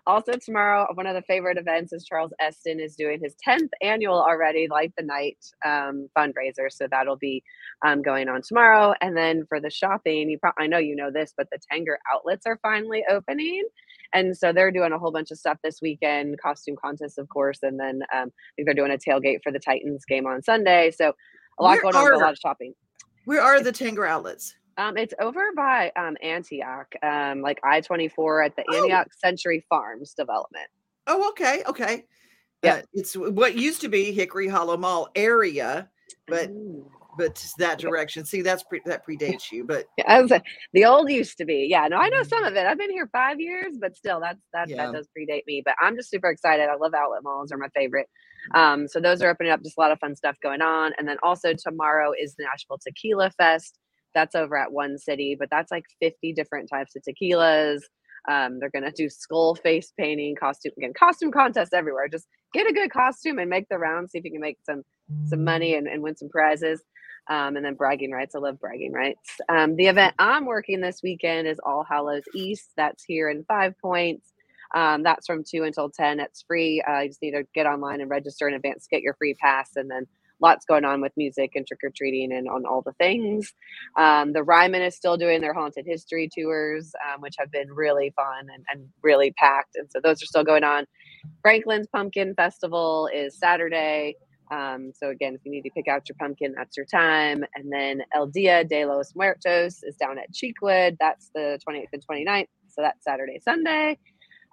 also 0.08 0.34
tomorrow, 0.34 0.88
one 0.96 1.06
of 1.06 1.14
the 1.14 1.22
favorite 1.22 1.60
events 1.60 1.94
is 1.94 2.06
Charles 2.06 2.32
Esten 2.42 2.80
is 2.80 2.96
doing 2.96 3.20
his 3.22 3.36
10th 3.48 3.70
annual 3.84 4.16
already 4.16 4.68
Light 4.68 4.92
the 4.98 5.04
Night 5.04 5.38
um, 5.64 6.10
fundraiser. 6.18 6.72
So 6.72 6.88
that'll 6.90 7.18
be 7.18 7.44
um, 7.86 8.02
going 8.02 8.30
on 8.30 8.42
tomorrow. 8.42 8.96
And 9.00 9.16
then 9.16 9.46
for 9.48 9.60
the 9.60 9.70
shopping, 9.70 10.28
you 10.28 10.40
probably 10.40 10.64
I 10.64 10.68
know 10.68 10.80
you 10.80 10.96
know 10.96 11.12
this, 11.12 11.36
but 11.38 11.48
the 11.52 11.60
Tanger 11.72 11.98
outlets 12.12 12.48
are 12.48 12.58
finally 12.64 13.04
opening. 13.08 13.64
And 14.14 14.38
so 14.38 14.54
they're 14.54 14.72
doing 14.72 14.92
a 14.92 15.00
whole 15.00 15.12
bunch 15.12 15.32
of 15.32 15.38
stuff 15.38 15.58
this 15.64 15.80
weekend, 15.82 16.40
costume 16.42 16.76
contests, 16.80 17.18
of 17.18 17.30
course, 17.30 17.60
and 17.64 17.80
then 17.80 18.02
um, 18.14 18.30
I 18.30 18.52
think 18.56 18.66
they're 18.66 18.74
doing 18.74 18.92
a 18.92 18.98
tailgate 18.98 19.40
for 19.44 19.52
the 19.52 19.60
Titans 19.60 20.06
game 20.06 20.28
on 20.28 20.44
Sunday. 20.44 20.92
So 20.92 21.14
a 21.60 21.64
lot 21.64 21.72
where 21.72 21.92
going 21.92 21.96
on, 21.96 22.14
a 22.14 22.18
lot 22.18 22.34
of 22.34 22.38
shopping. 22.38 22.74
Where 23.26 23.42
are 23.42 23.62
the 23.62 23.72
Tanger 23.72 24.08
outlets? 24.08 24.56
Um, 24.78 24.98
it's 24.98 25.14
over 25.20 25.52
by 25.56 25.92
um, 25.96 26.18
Antioch, 26.22 26.94
um, 27.04 27.42
like 27.42 27.60
I 27.64 27.82
twenty 27.82 28.08
four 28.08 28.42
at 28.42 28.56
the 28.56 28.64
oh. 28.70 28.78
Antioch 28.78 29.08
Century 29.14 29.64
Farms 29.70 30.14
development. 30.14 30.68
Oh, 31.06 31.30
okay, 31.30 31.64
okay. 31.68 32.06
Yeah, 32.64 32.76
uh, 32.76 32.82
it's 32.94 33.16
what 33.16 33.56
used 33.56 33.82
to 33.82 33.90
be 33.90 34.12
Hickory 34.12 34.48
Hollow 34.48 34.78
Mall 34.78 35.10
area, 35.16 35.90
but 36.28 36.50
Ooh 36.50 36.90
but 37.18 37.46
that 37.58 37.80
direction. 37.80 38.26
See, 38.26 38.42
that's 38.42 38.64
pre- 38.64 38.82
that 38.86 39.06
predates 39.06 39.52
you, 39.52 39.64
but 39.64 39.86
yeah, 39.98 40.26
the 40.74 40.86
old 40.86 41.10
used 41.10 41.38
to 41.38 41.46
be. 41.46 41.68
Yeah, 41.70 41.88
no, 41.88 41.98
I 41.98 42.10
know 42.10 42.22
mm-hmm. 42.22 42.30
some 42.30 42.44
of 42.44 42.56
it. 42.56 42.66
I've 42.66 42.78
been 42.78 42.92
here 42.92 43.10
five 43.12 43.40
years, 43.40 43.78
but 43.80 43.96
still, 43.96 44.20
that's 44.20 44.42
that 44.54 44.70
yeah. 44.70 44.78
that 44.78 44.94
does 44.94 45.08
predate 45.18 45.44
me. 45.48 45.62
But 45.64 45.76
I'm 45.82 45.96
just 45.96 46.10
super 46.10 46.30
excited. 46.30 46.68
I 46.70 46.76
love 46.76 46.94
outlet 46.94 47.24
malls; 47.24 47.52
are 47.52 47.58
my 47.58 47.70
favorite. 47.76 48.08
Um, 48.54 48.88
so 48.88 49.00
those 49.00 49.22
are 49.22 49.30
opening 49.30 49.52
up. 49.52 49.64
Just 49.64 49.78
a 49.78 49.82
lot 49.82 49.92
of 49.92 50.00
fun 50.00 50.16
stuff 50.16 50.38
going 50.42 50.62
on. 50.62 50.92
And 50.98 51.08
then 51.08 51.18
also 51.24 51.54
tomorrow 51.54 52.12
is 52.20 52.36
the 52.36 52.44
Nashville 52.44 52.80
Tequila 52.86 53.32
Fest. 53.32 53.80
That's 54.14 54.36
over 54.36 54.58
at 54.58 54.72
One 54.72 54.98
City, 54.98 55.36
but 55.38 55.50
that's 55.50 55.72
like 55.72 55.86
50 56.02 56.34
different 56.34 56.70
types 56.70 56.96
of 56.96 57.04
tequilas. 57.04 57.80
Um, 58.30 58.60
they're 58.60 58.70
going 58.70 58.86
to 58.86 58.92
do 58.92 59.10
skull 59.10 59.56
face 59.56 59.92
painting, 59.98 60.36
costume 60.40 60.72
again, 60.78 60.94
costume 60.98 61.32
contests 61.32 61.74
everywhere. 61.74 62.08
Just 62.08 62.28
get 62.54 62.70
a 62.70 62.74
good 62.74 62.92
costume 62.92 63.40
and 63.40 63.50
make 63.50 63.68
the 63.70 63.78
round. 63.78 64.10
See 64.10 64.20
if 64.20 64.24
you 64.24 64.32
can 64.32 64.40
make 64.40 64.58
some 64.66 64.84
some 65.26 65.44
money 65.44 65.76
and, 65.76 65.88
and 65.88 66.02
win 66.02 66.16
some 66.16 66.30
prizes. 66.30 66.82
Um, 67.30 67.56
and 67.56 67.66
then 67.66 67.76
bragging 67.76 68.12
rights. 68.12 68.36
I 68.36 68.40
love 68.40 68.60
bragging 68.60 68.92
rights. 68.92 69.40
Um, 69.50 69.76
the 69.76 69.88
event 69.88 70.14
I'm 70.20 70.46
working 70.46 70.82
this 70.82 71.02
weekend 71.02 71.48
is 71.48 71.60
All 71.66 71.86
Hallows 71.90 72.24
East. 72.36 72.70
That's 72.76 73.04
here 73.04 73.30
in 73.30 73.46
Five 73.46 73.76
Points. 73.80 74.34
Um, 74.76 75.04
that's 75.04 75.28
from 75.28 75.44
2 75.44 75.64
until 75.64 75.90
10. 75.90 76.20
It's 76.20 76.44
free. 76.48 76.82
Uh, 76.82 77.02
you 77.02 77.10
just 77.10 77.22
need 77.22 77.32
to 77.32 77.44
get 77.54 77.66
online 77.66 78.02
and 78.02 78.10
register 78.10 78.48
in 78.48 78.56
advance, 78.56 78.84
to 78.84 78.96
get 78.96 79.04
your 79.04 79.14
free 79.14 79.36
pass, 79.36 79.72
and 79.76 79.90
then 79.90 80.08
lots 80.42 80.66
going 80.66 80.84
on 80.84 81.00
with 81.00 81.14
music 81.16 81.52
and 81.56 81.66
trick 81.66 81.80
or 81.84 81.92
treating 81.96 82.34
and 82.34 82.50
on 82.50 82.66
all 82.66 82.82
the 82.82 82.92
things. 82.94 83.54
Um, 83.98 84.34
the 84.34 84.44
Ryman 84.44 84.82
is 84.82 84.96
still 84.96 85.16
doing 85.16 85.42
their 85.42 85.54
haunted 85.54 85.86
history 85.88 86.30
tours, 86.36 86.92
um, 87.08 87.22
which 87.22 87.36
have 87.40 87.52
been 87.52 87.72
really 87.72 88.12
fun 88.16 88.48
and, 88.54 88.66
and 88.72 88.90
really 89.02 89.32
packed. 89.38 89.76
And 89.76 89.90
so 89.90 90.00
those 90.04 90.22
are 90.22 90.26
still 90.26 90.44
going 90.44 90.64
on. 90.64 90.86
Franklin's 91.42 91.88
Pumpkin 91.88 92.34
Festival 92.36 93.10
is 93.14 93.38
Saturday. 93.40 94.16
Um, 94.54 94.92
so 94.94 95.10
again, 95.10 95.34
if 95.34 95.42
you 95.44 95.52
need 95.52 95.64
to 95.64 95.72
pick 95.72 95.88
out 95.88 96.08
your 96.08 96.16
pumpkin, 96.20 96.54
that's 96.56 96.78
your 96.78 96.86
time. 96.86 97.44
And 97.56 97.72
then 97.72 98.04
El 98.14 98.28
Dia 98.28 98.64
de 98.64 98.86
los 98.86 99.14
Muertos 99.16 99.82
is 99.84 99.96
down 99.96 100.20
at 100.20 100.32
Cheekwood. 100.32 100.98
That's 101.00 101.32
the 101.34 101.60
28th 101.68 101.88
and 101.94 102.06
29th. 102.08 102.48
So 102.70 102.82
that's 102.82 103.04
Saturday, 103.04 103.40
Sunday. 103.44 103.98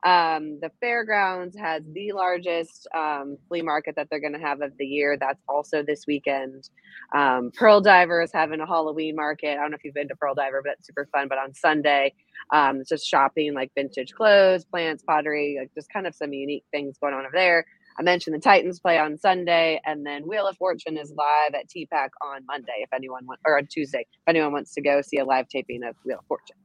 Um, 0.03 0.59
the 0.63 0.71
fairgrounds 0.81 1.55
has 1.59 1.83
the 1.93 2.13
largest 2.13 2.89
um, 2.95 3.37
flea 3.49 3.61
market 3.61 3.97
that 3.97 4.09
they're 4.11 4.21
going 4.21 4.33
to 4.33 4.39
have 4.39 4.63
of 4.63 4.73
the 4.79 4.87
year. 4.87 5.19
That's 5.21 5.43
also 5.47 5.83
this 5.83 6.07
weekend. 6.07 6.71
Um, 7.15 7.51
Pearl 7.55 7.83
Diver 7.83 8.23
is 8.23 8.33
having 8.33 8.61
a 8.61 8.67
Halloween 8.67 9.15
market. 9.15 9.53
I 9.53 9.57
don't 9.57 9.73
know 9.73 9.77
if 9.77 9.85
you've 9.85 9.95
been 9.95 10.09
to 10.09 10.17
Pearl 10.17 10.35
Diver, 10.35 10.63
but 10.65 10.77
it's 10.79 10.87
super 10.87 11.07
fun. 11.13 11.29
But 11.29 11.39
on 11.39 11.53
Sunday, 11.53 12.15
um, 12.51 12.81
it's 12.81 12.89
just 12.89 13.07
shopping 13.07 13.53
like 13.53 13.73
vintage 13.75 14.13
clothes, 14.13 14.65
plants, 14.65 15.03
pottery, 15.03 15.59
like 15.61 15.71
just 15.75 15.93
kind 15.93 16.07
of 16.07 16.15
some 16.15 16.33
unique 16.33 16.65
things 16.71 16.97
going 16.99 17.13
on 17.13 17.27
over 17.27 17.35
there. 17.35 17.67
I 18.01 18.03
mentioned 18.03 18.35
the 18.35 18.41
Titans 18.41 18.81
play 18.81 18.99
on 18.99 19.19
Sunday, 19.19 19.79
and 19.85 20.07
then 20.07 20.27
Wheel 20.27 20.47
of 20.49 20.57
Fortune 20.57 20.97
is 20.97 21.13
live 21.15 21.55
at 21.55 21.69
TPAC 21.69 22.09
on 22.23 22.47
Monday. 22.47 22.73
If 22.79 22.89
anyone 22.95 23.27
wants, 23.27 23.43
or 23.45 23.59
on 23.59 23.67
Tuesday, 23.71 24.01
if 24.01 24.23
anyone 24.27 24.53
wants 24.53 24.73
to 24.77 24.81
go 24.81 25.03
see 25.03 25.19
a 25.19 25.25
live 25.27 25.49
taping 25.49 25.85
of 25.85 25.97
Wheel 26.07 26.21
of 26.21 26.27
Fortune. 26.27 26.57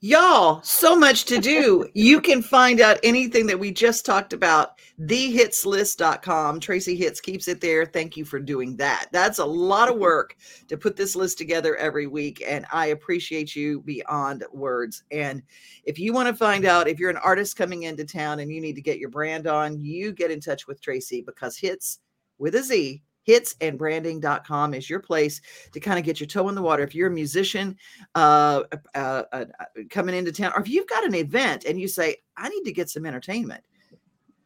Y'all, 0.00 0.62
so 0.62 0.94
much 0.94 1.24
to 1.24 1.40
do. 1.40 1.84
you 1.92 2.20
can 2.20 2.40
find 2.40 2.80
out 2.80 3.00
anything 3.02 3.48
that 3.48 3.58
we 3.58 3.72
just 3.72 4.06
talked 4.06 4.32
about, 4.32 4.78
thehitslist.com. 5.00 6.60
Tracy 6.60 6.94
Hits 6.94 7.20
keeps 7.20 7.48
it 7.48 7.60
there. 7.60 7.84
Thank 7.84 8.16
you 8.16 8.24
for 8.24 8.38
doing 8.38 8.76
that. 8.76 9.08
That's 9.10 9.40
a 9.40 9.44
lot 9.44 9.90
of 9.90 9.98
work 9.98 10.36
to 10.68 10.76
put 10.76 10.94
this 10.94 11.16
list 11.16 11.36
together 11.36 11.74
every 11.74 12.06
week, 12.06 12.44
and 12.46 12.64
I 12.72 12.86
appreciate 12.86 13.56
you 13.56 13.80
beyond 13.80 14.44
words. 14.52 15.02
And 15.10 15.42
if 15.82 15.98
you 15.98 16.12
want 16.12 16.28
to 16.28 16.34
find 16.34 16.64
out 16.64 16.86
if 16.86 17.00
you're 17.00 17.10
an 17.10 17.16
artist 17.16 17.56
coming 17.56 17.82
into 17.82 18.04
town 18.04 18.38
and 18.38 18.52
you 18.52 18.60
need 18.60 18.76
to 18.76 18.82
get 18.82 19.00
your 19.00 19.10
brand 19.10 19.48
on, 19.48 19.80
you 19.80 20.12
get 20.12 20.30
in 20.30 20.38
touch 20.38 20.68
with 20.68 20.80
Tracy 20.80 21.22
because 21.22 21.56
Hits 21.56 21.98
with 22.38 22.54
a 22.54 22.62
Z 22.62 23.02
hitsandbranding.com 23.28 24.74
is 24.74 24.88
your 24.88 25.00
place 25.00 25.40
to 25.72 25.80
kind 25.80 25.98
of 25.98 26.04
get 26.04 26.18
your 26.18 26.26
toe 26.26 26.48
in 26.48 26.54
the 26.54 26.62
water. 26.62 26.82
If 26.82 26.94
you're 26.94 27.08
a 27.08 27.14
musician 27.14 27.76
uh, 28.14 28.62
uh, 28.94 29.22
uh, 29.32 29.44
coming 29.90 30.14
into 30.14 30.32
town, 30.32 30.52
or 30.56 30.62
if 30.62 30.68
you've 30.68 30.88
got 30.88 31.04
an 31.04 31.14
event 31.14 31.64
and 31.64 31.78
you 31.78 31.86
say, 31.86 32.16
I 32.36 32.48
need 32.48 32.64
to 32.64 32.72
get 32.72 32.88
some 32.88 33.04
entertainment, 33.04 33.62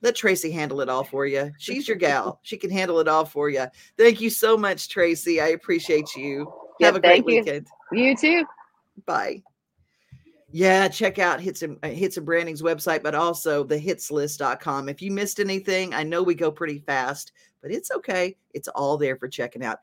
let 0.03 0.17
Tracy 0.17 0.51
handle 0.51 0.81
it 0.81 0.89
all 0.89 1.05
for 1.05 1.27
you. 1.27 1.53
She's 1.59 1.87
your 1.87 1.97
gal. 1.97 2.41
She 2.43 2.57
can 2.57 2.71
handle 2.71 2.99
it 2.99 3.07
all 3.07 3.25
for 3.25 3.49
you. 3.49 3.67
Thank 3.97 4.21
you 4.21 4.31
so 4.31 4.57
much, 4.57 4.89
Tracy. 4.89 5.41
I 5.41 5.49
appreciate 5.49 6.17
you. 6.17 6.53
Have 6.81 6.97
a 6.97 7.01
great 7.01 7.19
you. 7.19 7.37
weekend. 7.37 7.69
You 7.93 8.17
too. 8.17 8.45
Bye. 9.07 9.43
Yeah, 10.55 10.87
check 10.89 11.19
out 11.19 11.41
Hits 11.41 11.63
and 11.63 11.79
uh, 11.83 11.89
Hits 11.89 12.19
and 12.19 12.27
Branding's 12.27 12.61
website, 12.61 13.03
but 13.03 13.15
also 13.15 13.65
the 13.65 13.79
hitslist.com. 13.79 14.91
If 14.91 15.01
you 15.01 15.11
missed 15.11 15.41
anything, 15.41 15.95
I 15.95 16.03
know 16.03 16.23
we 16.23 16.35
go 16.35 16.51
pretty 16.51 16.79
fast, 16.79 17.33
but 17.63 17.71
it's 17.71 17.91
okay. 17.91 18.37
It's 18.53 18.69
all 18.69 18.99
there 18.99 19.17
for 19.17 19.29
checking 19.29 19.65
out. 19.65 19.79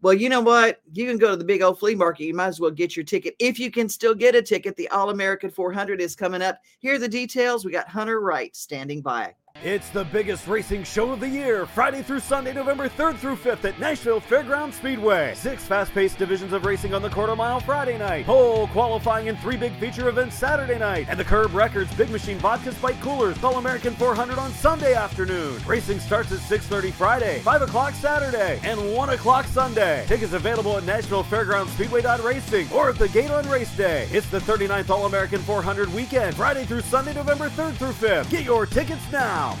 Well, 0.00 0.14
you 0.14 0.28
know 0.28 0.40
what? 0.40 0.80
You 0.92 1.06
can 1.06 1.18
go 1.18 1.30
to 1.30 1.36
the 1.36 1.44
big 1.44 1.62
old 1.62 1.80
flea 1.80 1.96
market. 1.96 2.24
You 2.24 2.34
might 2.34 2.46
as 2.46 2.60
well 2.60 2.70
get 2.70 2.96
your 2.96 3.04
ticket. 3.04 3.34
If 3.40 3.58
you 3.58 3.70
can 3.70 3.88
still 3.88 4.14
get 4.14 4.36
a 4.36 4.42
ticket, 4.42 4.76
the 4.76 4.88
All 4.88 5.10
American 5.10 5.50
400 5.50 6.00
is 6.00 6.14
coming 6.14 6.42
up. 6.42 6.58
Here 6.78 6.94
are 6.94 6.98
the 6.98 7.08
details. 7.08 7.64
We 7.64 7.72
got 7.72 7.88
Hunter 7.88 8.20
Wright 8.20 8.54
standing 8.54 9.00
by. 9.00 9.34
It's 9.64 9.90
the 9.90 10.02
biggest 10.06 10.48
racing 10.48 10.82
show 10.82 11.12
of 11.12 11.20
the 11.20 11.28
year, 11.28 11.66
Friday 11.66 12.02
through 12.02 12.18
Sunday, 12.18 12.52
November 12.52 12.88
3rd 12.88 13.16
through 13.18 13.36
5th 13.36 13.64
at 13.64 13.78
Nashville 13.78 14.20
Fairground 14.20 14.72
Speedway. 14.72 15.34
Six 15.36 15.62
fast-paced 15.62 16.18
divisions 16.18 16.52
of 16.52 16.64
racing 16.64 16.94
on 16.94 17.00
the 17.00 17.08
quarter 17.08 17.36
mile 17.36 17.60
Friday 17.60 17.96
night, 17.96 18.26
pole 18.26 18.66
qualifying 18.66 19.28
and 19.28 19.38
three 19.38 19.56
big 19.56 19.72
feature 19.74 20.08
events 20.08 20.34
Saturday 20.36 20.80
night, 20.80 21.06
and 21.08 21.16
the 21.16 21.22
Curb 21.22 21.54
Records 21.54 21.94
Big 21.94 22.10
Machine 22.10 22.38
Vodka 22.38 22.72
Spike 22.72 23.00
Coolers 23.00 23.40
All 23.44 23.58
American 23.58 23.94
400 23.94 24.36
on 24.36 24.50
Sunday 24.50 24.94
afternoon. 24.94 25.60
Racing 25.64 26.00
starts 26.00 26.32
at 26.32 26.40
6.30 26.40 26.92
Friday, 26.92 27.38
5 27.42 27.62
o'clock 27.62 27.94
Saturday, 27.94 28.58
and 28.64 28.92
1 28.92 29.10
o'clock 29.10 29.46
Sunday. 29.46 30.04
Tickets 30.08 30.32
available 30.32 30.76
at 30.76 30.82
Nashville 30.82 31.22
Fairground 31.22 31.68
Speedway.racing 31.68 32.68
or 32.72 32.88
at 32.88 32.98
the 32.98 33.08
gate 33.10 33.30
on 33.30 33.48
race 33.48 33.76
day. 33.76 34.08
It's 34.10 34.28
the 34.28 34.40
39th 34.40 34.90
All 34.90 35.06
American 35.06 35.40
400 35.40 35.94
weekend, 35.94 36.34
Friday 36.34 36.64
through 36.64 36.80
Sunday, 36.80 37.14
November 37.14 37.48
3rd 37.50 37.74
through 37.74 37.92
5th. 37.92 38.28
Get 38.28 38.44
your 38.44 38.66
tickets 38.66 39.02
now. 39.12 39.51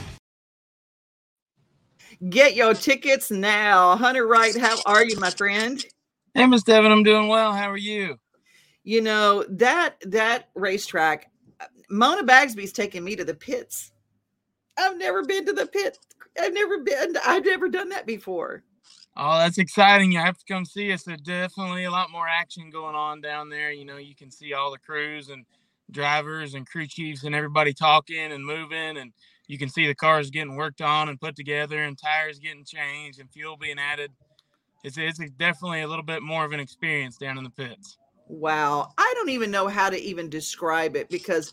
Get 2.28 2.54
your 2.54 2.74
tickets 2.74 3.30
now. 3.30 3.96
Hunter 3.96 4.26
Wright, 4.26 4.56
how 4.56 4.76
are 4.86 5.04
you, 5.04 5.18
my 5.18 5.30
friend? 5.30 5.84
Hey, 6.34 6.46
Miss 6.46 6.62
Devin, 6.62 6.92
I'm 6.92 7.02
doing 7.02 7.28
well. 7.28 7.52
How 7.52 7.70
are 7.70 7.76
you? 7.76 8.16
You 8.84 9.00
know, 9.00 9.44
that 9.50 9.96
that 10.02 10.48
racetrack, 10.54 11.30
uh, 11.60 11.66
Mona 11.90 12.22
Bagsby's 12.22 12.72
taking 12.72 13.04
me 13.04 13.16
to 13.16 13.24
the 13.24 13.34
pits. 13.34 13.92
I've 14.78 14.96
never 14.98 15.24
been 15.24 15.46
to 15.46 15.52
the 15.52 15.66
pit. 15.66 15.98
I've 16.40 16.54
never 16.54 16.78
been, 16.78 17.16
I've 17.24 17.44
never 17.44 17.68
done 17.68 17.90
that 17.90 18.06
before. 18.06 18.62
Oh, 19.16 19.38
that's 19.38 19.58
exciting. 19.58 20.12
You 20.12 20.20
have 20.20 20.38
to 20.38 20.44
come 20.48 20.64
see 20.64 20.92
us. 20.92 21.02
There's 21.02 21.20
definitely 21.20 21.84
a 21.84 21.90
lot 21.90 22.10
more 22.10 22.26
action 22.26 22.70
going 22.70 22.94
on 22.94 23.20
down 23.20 23.50
there. 23.50 23.70
You 23.70 23.84
know, 23.84 23.98
you 23.98 24.14
can 24.14 24.30
see 24.30 24.54
all 24.54 24.70
the 24.70 24.78
crews 24.78 25.28
and 25.28 25.44
drivers 25.90 26.54
and 26.54 26.66
crew 26.66 26.86
chiefs 26.86 27.24
and 27.24 27.34
everybody 27.34 27.74
talking 27.74 28.32
and 28.32 28.44
moving 28.44 28.96
and 28.96 29.12
you 29.52 29.58
can 29.58 29.68
see 29.68 29.86
the 29.86 29.94
cars 29.94 30.30
getting 30.30 30.56
worked 30.56 30.80
on 30.80 31.10
and 31.10 31.20
put 31.20 31.36
together 31.36 31.82
and 31.82 31.98
tires 31.98 32.38
getting 32.38 32.64
changed 32.64 33.20
and 33.20 33.30
fuel 33.30 33.58
being 33.58 33.78
added. 33.78 34.10
It's, 34.82 34.96
it's 34.96 35.18
definitely 35.36 35.82
a 35.82 35.86
little 35.86 36.02
bit 36.02 36.22
more 36.22 36.46
of 36.46 36.52
an 36.52 36.58
experience 36.58 37.18
down 37.18 37.36
in 37.36 37.44
the 37.44 37.50
pits. 37.50 37.98
Wow. 38.28 38.94
I 38.96 39.12
don't 39.14 39.28
even 39.28 39.50
know 39.50 39.68
how 39.68 39.90
to 39.90 40.00
even 40.00 40.30
describe 40.30 40.96
it 40.96 41.10
because 41.10 41.52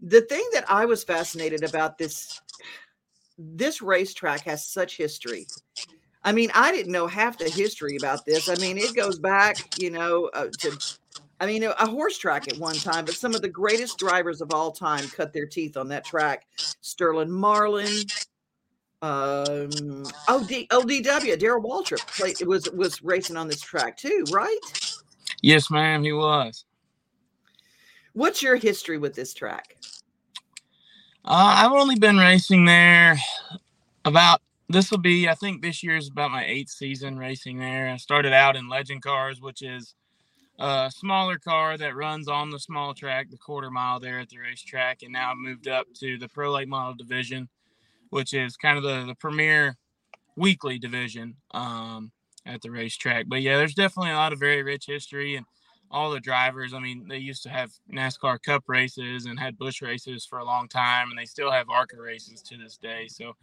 the 0.00 0.20
thing 0.20 0.48
that 0.52 0.64
I 0.70 0.84
was 0.84 1.02
fascinated 1.02 1.64
about 1.64 1.98
this 1.98 2.40
this 3.36 3.82
racetrack 3.82 4.42
has 4.42 4.64
such 4.64 4.96
history. 4.96 5.48
I 6.22 6.30
mean, 6.30 6.52
I 6.54 6.70
didn't 6.70 6.92
know 6.92 7.08
half 7.08 7.36
the 7.36 7.50
history 7.50 7.96
about 7.96 8.24
this. 8.26 8.48
I 8.48 8.54
mean, 8.56 8.78
it 8.78 8.94
goes 8.94 9.18
back, 9.18 9.76
you 9.76 9.90
know, 9.90 10.30
uh, 10.34 10.50
to 10.60 10.78
I 11.40 11.46
mean, 11.46 11.64
a 11.64 11.86
horse 11.86 12.18
track 12.18 12.48
at 12.48 12.58
one 12.58 12.74
time, 12.74 13.06
but 13.06 13.14
some 13.14 13.34
of 13.34 13.40
the 13.40 13.48
greatest 13.48 13.96
drivers 13.98 14.42
of 14.42 14.52
all 14.52 14.70
time 14.70 15.08
cut 15.08 15.32
their 15.32 15.46
teeth 15.46 15.78
on 15.78 15.88
that 15.88 16.04
track. 16.04 16.46
Sterling 16.82 17.30
Marlin, 17.30 18.04
um, 19.00 20.04
OD, 20.28 20.68
ODW, 20.70 21.38
Darrell 21.38 21.62
Waltrip 21.62 22.06
played, 22.18 22.46
was 22.46 22.70
was 22.72 23.02
racing 23.02 23.38
on 23.38 23.48
this 23.48 23.62
track 23.62 23.96
too, 23.96 24.24
right? 24.30 24.58
Yes, 25.40 25.70
ma'am, 25.70 26.04
he 26.04 26.12
was. 26.12 26.66
What's 28.12 28.42
your 28.42 28.56
history 28.56 28.98
with 28.98 29.14
this 29.14 29.32
track? 29.32 29.76
Uh, 31.24 31.54
I've 31.56 31.72
only 31.72 31.98
been 31.98 32.18
racing 32.18 32.66
there 32.66 33.18
about 34.04 34.42
this 34.68 34.90
will 34.90 34.98
be 34.98 35.26
I 35.26 35.34
think 35.34 35.62
this 35.62 35.82
year 35.82 35.96
is 35.96 36.08
about 36.08 36.30
my 36.30 36.44
eighth 36.44 36.70
season 36.70 37.16
racing 37.16 37.58
there. 37.58 37.88
I 37.88 37.96
started 37.96 38.34
out 38.34 38.56
in 38.56 38.68
Legend 38.68 39.02
Cars, 39.02 39.40
which 39.40 39.62
is 39.62 39.94
a 40.60 40.90
smaller 40.94 41.38
car 41.38 41.78
that 41.78 41.96
runs 41.96 42.28
on 42.28 42.50
the 42.50 42.58
small 42.58 42.92
track, 42.92 43.30
the 43.30 43.38
quarter 43.38 43.70
mile 43.70 43.98
there 43.98 44.20
at 44.20 44.28
the 44.28 44.38
racetrack, 44.38 45.02
and 45.02 45.12
now 45.12 45.32
moved 45.34 45.66
up 45.66 45.86
to 45.94 46.18
the 46.18 46.28
Pro 46.28 46.52
Late 46.52 46.68
Model 46.68 46.94
Division, 46.94 47.48
which 48.10 48.34
is 48.34 48.56
kind 48.58 48.76
of 48.76 48.84
the, 48.84 49.06
the 49.06 49.14
premier 49.14 49.76
weekly 50.36 50.78
division 50.78 51.36
um, 51.52 52.12
at 52.44 52.60
the 52.60 52.70
racetrack. 52.70 53.24
But 53.26 53.40
yeah, 53.40 53.56
there's 53.56 53.74
definitely 53.74 54.12
a 54.12 54.16
lot 54.16 54.34
of 54.34 54.38
very 54.38 54.62
rich 54.62 54.84
history 54.86 55.36
and 55.36 55.46
all 55.90 56.10
the 56.10 56.20
drivers. 56.20 56.74
I 56.74 56.78
mean, 56.78 57.08
they 57.08 57.18
used 57.18 57.42
to 57.44 57.48
have 57.48 57.72
NASCAR 57.90 58.42
Cup 58.42 58.64
races 58.68 59.24
and 59.24 59.40
had 59.40 59.58
Busch 59.58 59.80
races 59.80 60.26
for 60.26 60.38
a 60.38 60.44
long 60.44 60.68
time, 60.68 61.08
and 61.08 61.18
they 61.18 61.24
still 61.24 61.50
have 61.50 61.70
ARCA 61.70 61.96
races 61.96 62.42
to 62.42 62.58
this 62.58 62.76
day. 62.76 63.08
So 63.08 63.34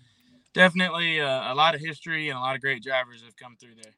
definitely 0.54 1.18
a, 1.18 1.52
a 1.52 1.56
lot 1.56 1.74
of 1.74 1.82
history 1.82 2.30
and 2.30 2.38
a 2.38 2.42
lot 2.42 2.56
of 2.56 2.62
great 2.62 2.84
drivers 2.84 3.24
have 3.24 3.36
come 3.36 3.58
through 3.60 3.76
there. 3.82 3.94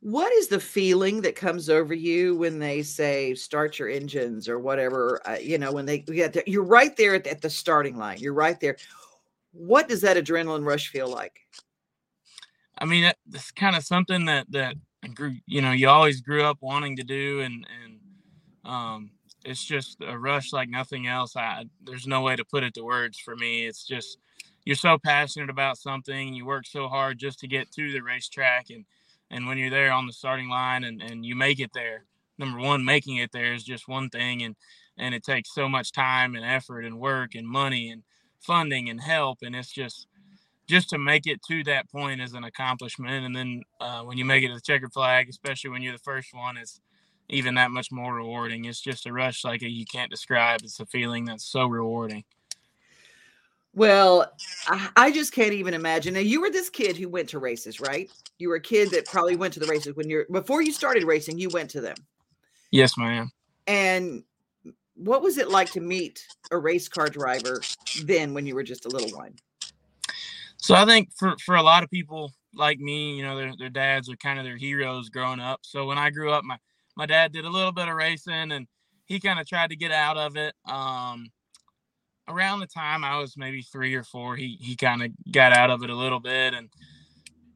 What 0.00 0.32
is 0.32 0.48
the 0.48 0.60
feeling 0.60 1.22
that 1.22 1.34
comes 1.34 1.68
over 1.68 1.92
you 1.92 2.36
when 2.36 2.58
they 2.58 2.82
say 2.82 3.34
start 3.34 3.78
your 3.78 3.88
engines 3.88 4.48
or 4.48 4.58
whatever? 4.58 5.20
Uh, 5.26 5.38
you 5.40 5.58
know, 5.58 5.72
when 5.72 5.86
they 5.86 5.98
get 5.98 6.46
you're 6.46 6.62
right 6.62 6.96
there 6.96 7.16
at 7.16 7.24
the, 7.24 7.30
at 7.32 7.40
the 7.40 7.50
starting 7.50 7.96
line. 7.96 8.18
You're 8.18 8.34
right 8.34 8.58
there. 8.60 8.76
What 9.52 9.88
does 9.88 10.00
that 10.02 10.16
adrenaline 10.16 10.64
rush 10.64 10.88
feel 10.88 11.08
like? 11.08 11.40
I 12.78 12.84
mean, 12.84 13.10
it's 13.32 13.50
kind 13.50 13.74
of 13.74 13.84
something 13.84 14.24
that 14.26 14.46
that 14.52 14.76
you 15.46 15.62
know 15.62 15.72
you 15.72 15.88
always 15.88 16.20
grew 16.20 16.44
up 16.44 16.58
wanting 16.60 16.96
to 16.96 17.02
do, 17.02 17.40
and 17.40 17.66
and 17.82 17.98
um, 18.64 19.10
it's 19.44 19.64
just 19.64 19.96
a 20.06 20.16
rush 20.16 20.52
like 20.52 20.68
nothing 20.68 21.08
else. 21.08 21.34
I 21.34 21.64
there's 21.82 22.06
no 22.06 22.22
way 22.22 22.36
to 22.36 22.44
put 22.44 22.62
it 22.62 22.74
to 22.74 22.82
words 22.82 23.18
for 23.18 23.34
me. 23.34 23.66
It's 23.66 23.84
just 23.84 24.18
you're 24.64 24.76
so 24.76 24.98
passionate 24.98 25.50
about 25.50 25.78
something, 25.78 26.34
you 26.34 26.44
work 26.44 26.66
so 26.66 26.88
hard 26.88 27.18
just 27.18 27.38
to 27.40 27.48
get 27.48 27.72
to 27.72 27.90
the 27.90 28.00
racetrack 28.00 28.70
and 28.70 28.84
and 29.30 29.46
when 29.46 29.58
you're 29.58 29.70
there 29.70 29.92
on 29.92 30.06
the 30.06 30.12
starting 30.12 30.48
line 30.48 30.84
and, 30.84 31.02
and 31.02 31.24
you 31.24 31.36
make 31.36 31.60
it 31.60 31.70
there, 31.74 32.04
number 32.38 32.58
one, 32.58 32.84
making 32.84 33.16
it 33.16 33.32
there 33.32 33.52
is 33.52 33.64
just 33.64 33.88
one 33.88 34.08
thing 34.08 34.42
and 34.42 34.56
and 35.00 35.14
it 35.14 35.22
takes 35.22 35.54
so 35.54 35.68
much 35.68 35.92
time 35.92 36.34
and 36.34 36.44
effort 36.44 36.84
and 36.84 36.98
work 36.98 37.34
and 37.34 37.46
money 37.46 37.90
and 37.90 38.02
funding 38.40 38.88
and 38.88 39.00
help 39.00 39.38
and 39.42 39.54
it's 39.54 39.72
just 39.72 40.06
just 40.66 40.90
to 40.90 40.98
make 40.98 41.26
it 41.26 41.40
to 41.42 41.64
that 41.64 41.90
point 41.90 42.20
is 42.20 42.34
an 42.34 42.44
accomplishment. 42.44 43.24
And 43.24 43.34
then 43.34 43.62
uh, 43.80 44.02
when 44.02 44.18
you 44.18 44.24
make 44.24 44.44
it 44.44 44.48
to 44.48 44.54
the 44.54 44.60
checkered 44.60 44.92
flag 44.92 45.28
especially 45.28 45.70
when 45.70 45.82
you're 45.82 45.92
the 45.92 45.98
first 45.98 46.34
one 46.34 46.56
it's 46.56 46.80
even 47.30 47.54
that 47.56 47.70
much 47.70 47.92
more 47.92 48.14
rewarding. 48.14 48.64
It's 48.64 48.80
just 48.80 49.06
a 49.06 49.12
rush 49.12 49.44
like 49.44 49.60
you 49.60 49.84
can't 49.84 50.10
describe. 50.10 50.60
It's 50.64 50.80
a 50.80 50.86
feeling 50.86 51.26
that's 51.26 51.44
so 51.44 51.66
rewarding 51.66 52.24
well 53.78 54.30
I, 54.66 54.88
I 54.96 55.10
just 55.10 55.32
can't 55.32 55.52
even 55.52 55.72
imagine 55.72 56.14
now 56.14 56.20
you 56.20 56.40
were 56.40 56.50
this 56.50 56.68
kid 56.68 56.96
who 56.96 57.08
went 57.08 57.28
to 57.30 57.38
races 57.38 57.80
right 57.80 58.10
you 58.38 58.48
were 58.48 58.56
a 58.56 58.60
kid 58.60 58.90
that 58.90 59.06
probably 59.06 59.36
went 59.36 59.54
to 59.54 59.60
the 59.60 59.66
races 59.66 59.94
when 59.94 60.10
you're 60.10 60.26
before 60.30 60.62
you 60.62 60.72
started 60.72 61.04
racing 61.04 61.38
you 61.38 61.48
went 61.48 61.70
to 61.70 61.80
them 61.80 61.96
yes 62.70 62.98
ma'am 62.98 63.30
and 63.66 64.22
what 64.98 65.22
was 65.22 65.38
it 65.38 65.48
like 65.48 65.70
to 65.72 65.80
meet 65.80 66.26
a 66.50 66.58
race 66.58 66.88
car 66.88 67.08
driver 67.08 67.60
then 68.04 68.34
when 68.34 68.46
you 68.46 68.54
were 68.54 68.64
just 68.64 68.84
a 68.84 68.88
little 68.88 69.16
one? 69.16 69.34
So 70.56 70.74
I 70.74 70.84
think 70.84 71.10
for, 71.16 71.36
for 71.44 71.54
a 71.54 71.62
lot 71.62 71.84
of 71.84 71.90
people 71.90 72.32
like 72.52 72.80
me, 72.80 73.16
you 73.16 73.22
know, 73.22 73.36
their, 73.36 73.52
their 73.56 73.68
dads 73.68 74.10
are 74.10 74.16
kind 74.16 74.38
of 74.38 74.44
their 74.44 74.56
heroes 74.56 75.08
growing 75.08 75.38
up. 75.38 75.60
So 75.62 75.86
when 75.86 75.98
I 75.98 76.10
grew 76.10 76.32
up, 76.32 76.44
my, 76.44 76.58
my 76.96 77.06
dad 77.06 77.32
did 77.32 77.44
a 77.44 77.50
little 77.50 77.70
bit 77.70 77.88
of 77.88 77.94
racing 77.94 78.50
and 78.50 78.66
he 79.04 79.20
kind 79.20 79.38
of 79.38 79.46
tried 79.46 79.70
to 79.70 79.76
get 79.76 79.92
out 79.92 80.16
of 80.16 80.36
it. 80.36 80.54
Um, 80.68 81.30
around 82.28 82.60
the 82.60 82.66
time 82.66 83.04
I 83.04 83.18
was 83.18 83.36
maybe 83.36 83.62
three 83.62 83.94
or 83.94 84.04
four, 84.04 84.36
he, 84.36 84.58
he 84.60 84.76
kind 84.76 85.02
of 85.02 85.10
got 85.32 85.52
out 85.52 85.70
of 85.70 85.82
it 85.82 85.90
a 85.90 85.96
little 85.96 86.20
bit 86.20 86.54
and 86.54 86.68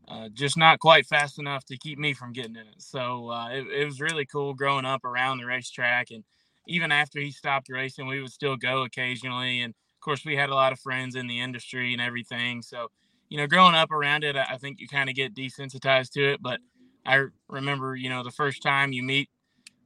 uh, 0.09 0.29
just 0.33 0.57
not 0.57 0.79
quite 0.79 1.07
fast 1.07 1.38
enough 1.38 1.64
to 1.66 1.77
keep 1.79 1.99
me 1.99 2.12
from 2.12 2.33
getting 2.33 2.57
in 2.57 2.62
it. 2.62 2.81
So 2.83 3.31
uh, 3.31 3.49
it, 3.51 3.66
it 3.68 3.85
was 3.85 4.01
really 4.01 4.27
cool 4.27 4.55
growing 4.55 4.85
up 4.85 5.05
around 5.05 5.38
the 5.38 5.46
racetrack 5.46 6.11
and 6.11 6.25
even 6.66 6.92
after 6.92 7.20
he 7.20 7.31
stopped 7.31 7.68
racing, 7.68 8.07
we 8.07 8.20
would 8.20 8.33
still 8.33 8.57
go 8.57 8.83
occasionally. 8.85 9.61
And 9.61 9.70
of 9.70 10.01
course, 10.01 10.25
we 10.25 10.37
had 10.37 10.51
a 10.51 10.55
lot 10.55 10.73
of 10.73 10.81
friends 10.81 11.16
in 11.16 11.27
the 11.27 11.40
industry 11.40 11.92
and 11.92 12.01
everything. 12.01 12.62
So, 12.62 12.88
you 13.29 13.38
know, 13.38 13.46
growing 13.46 13.75
up 13.75 13.90
around 13.90 14.25
it, 14.25 14.37
I 14.37 14.57
think 14.59 14.81
you 14.81 14.88
kind 14.88 15.09
of 15.09 15.16
get 15.16 15.35
desensitized 15.35 16.12
to 16.12 16.33
it. 16.33 16.42
But 16.42 16.61
I 17.05 17.27
remember, 17.49 17.96
you 17.96 18.09
know, 18.09 18.23
the 18.23 18.31
first 18.31 18.62
time 18.62 18.92
you 18.92 19.03
meet 19.03 19.29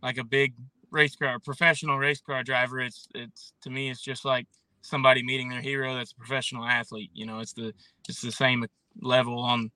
like 0.02 0.18
a 0.18 0.24
big 0.24 0.54
race 0.90 1.16
car, 1.16 1.38
professional 1.38 1.98
race 1.98 2.20
car 2.20 2.42
driver, 2.42 2.80
it's, 2.80 3.08
it's 3.14 3.52
to 3.62 3.70
me, 3.70 3.90
it's 3.90 4.02
just 4.02 4.24
like 4.24 4.46
somebody 4.86 5.22
meeting 5.22 5.48
their 5.48 5.60
hero 5.60 5.94
that's 5.94 6.12
a 6.12 6.16
professional 6.16 6.64
athlete. 6.64 7.10
You 7.14 7.26
know, 7.26 7.40
it's 7.40 7.52
the, 7.52 7.74
it's 8.08 8.20
the 8.20 8.32
same 8.32 8.66
level 9.00 9.38
on, 9.38 9.70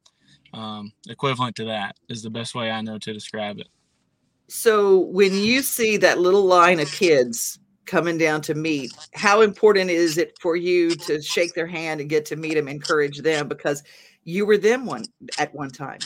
um, 0.52 0.92
equivalent 1.08 1.56
to 1.56 1.64
that 1.66 1.96
is 2.08 2.22
the 2.22 2.30
best 2.30 2.54
way 2.54 2.70
I 2.70 2.80
know 2.80 2.98
to 2.98 3.12
describe 3.12 3.58
it. 3.58 3.68
So 4.48 4.98
when 4.98 5.32
you 5.34 5.62
see 5.62 5.96
that 5.98 6.18
little 6.18 6.44
line 6.44 6.80
of 6.80 6.90
kids 6.90 7.60
coming 7.86 8.18
down 8.18 8.40
to 8.42 8.54
meet, 8.54 8.92
how 9.14 9.42
important 9.42 9.90
is 9.90 10.18
it 10.18 10.36
for 10.40 10.56
you 10.56 10.90
to 10.90 11.22
shake 11.22 11.54
their 11.54 11.68
hand 11.68 12.00
and 12.00 12.10
get 12.10 12.24
to 12.26 12.36
meet 12.36 12.54
them, 12.54 12.66
encourage 12.66 13.18
them 13.18 13.46
because 13.46 13.84
you 14.24 14.44
were 14.44 14.58
them 14.58 14.86
one 14.86 15.04
at 15.38 15.54
one 15.54 15.70
time? 15.70 16.00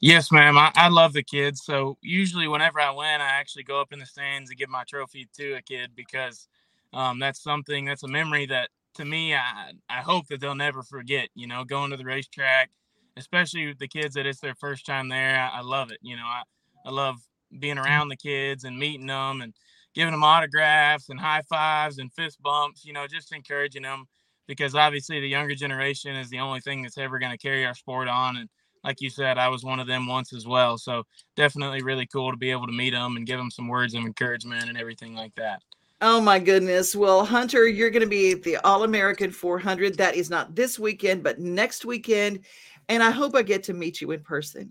Yes, 0.00 0.32
ma'am. 0.32 0.56
I, 0.56 0.72
I 0.76 0.88
love 0.88 1.12
the 1.12 1.22
kids. 1.22 1.62
So 1.64 1.98
usually 2.02 2.48
whenever 2.48 2.80
I 2.80 2.90
win, 2.90 3.20
I 3.20 3.28
actually 3.28 3.64
go 3.64 3.80
up 3.80 3.92
in 3.92 3.98
the 3.98 4.06
stands 4.06 4.48
and 4.50 4.58
give 4.58 4.70
my 4.70 4.84
trophy 4.84 5.28
to 5.36 5.54
a 5.54 5.62
kid 5.62 5.90
because 5.94 6.48
um, 6.92 7.18
that's 7.18 7.42
something 7.42 7.84
that's 7.84 8.02
a 8.02 8.08
memory 8.08 8.46
that 8.46 8.70
to 8.94 9.04
me 9.04 9.34
I, 9.34 9.72
I 9.88 10.00
hope 10.00 10.26
that 10.28 10.40
they'll 10.40 10.54
never 10.54 10.82
forget. 10.82 11.28
You 11.34 11.46
know, 11.46 11.64
going 11.64 11.90
to 11.90 11.96
the 11.96 12.04
racetrack, 12.04 12.70
especially 13.16 13.72
the 13.72 13.88
kids 13.88 14.14
that 14.14 14.26
it's 14.26 14.40
their 14.40 14.54
first 14.54 14.86
time 14.86 15.08
there. 15.08 15.36
I, 15.38 15.58
I 15.58 15.60
love 15.60 15.90
it. 15.90 15.98
You 16.02 16.16
know, 16.16 16.26
I, 16.26 16.42
I 16.84 16.90
love 16.90 17.16
being 17.58 17.78
around 17.78 18.08
the 18.08 18.16
kids 18.16 18.64
and 18.64 18.78
meeting 18.78 19.06
them 19.06 19.40
and 19.40 19.54
giving 19.94 20.12
them 20.12 20.24
autographs 20.24 21.08
and 21.08 21.18
high 21.18 21.42
fives 21.42 21.98
and 21.98 22.12
fist 22.12 22.40
bumps, 22.42 22.84
you 22.84 22.92
know, 22.92 23.06
just 23.06 23.32
encouraging 23.32 23.82
them 23.82 24.06
because 24.46 24.74
obviously 24.74 25.20
the 25.20 25.28
younger 25.28 25.54
generation 25.54 26.16
is 26.16 26.30
the 26.30 26.38
only 26.38 26.60
thing 26.60 26.82
that's 26.82 26.98
ever 26.98 27.18
going 27.18 27.32
to 27.32 27.38
carry 27.38 27.64
our 27.64 27.74
sport 27.74 28.08
on. 28.08 28.36
And 28.36 28.48
like 28.84 29.00
you 29.00 29.10
said, 29.10 29.38
I 29.38 29.48
was 29.48 29.64
one 29.64 29.80
of 29.80 29.86
them 29.86 30.06
once 30.06 30.32
as 30.32 30.46
well. 30.46 30.78
So 30.78 31.04
definitely 31.36 31.82
really 31.82 32.06
cool 32.06 32.30
to 32.30 32.36
be 32.36 32.50
able 32.50 32.66
to 32.66 32.72
meet 32.72 32.90
them 32.90 33.16
and 33.16 33.26
give 33.26 33.38
them 33.38 33.50
some 33.50 33.68
words 33.68 33.94
of 33.94 34.04
encouragement 34.04 34.68
and 34.68 34.78
everything 34.78 35.14
like 35.14 35.34
that. 35.36 35.62
Oh 36.02 36.20
my 36.20 36.38
goodness. 36.38 36.96
Well, 36.96 37.26
Hunter, 37.26 37.68
you're 37.68 37.90
going 37.90 38.02
to 38.02 38.08
be 38.08 38.32
at 38.32 38.42
the 38.42 38.56
All 38.58 38.84
American 38.84 39.30
400. 39.30 39.98
That 39.98 40.14
is 40.14 40.30
not 40.30 40.54
this 40.54 40.78
weekend, 40.78 41.22
but 41.22 41.38
next 41.38 41.84
weekend. 41.84 42.40
And 42.88 43.02
I 43.02 43.10
hope 43.10 43.34
I 43.36 43.42
get 43.42 43.62
to 43.64 43.74
meet 43.74 44.00
you 44.00 44.10
in 44.12 44.20
person. 44.20 44.70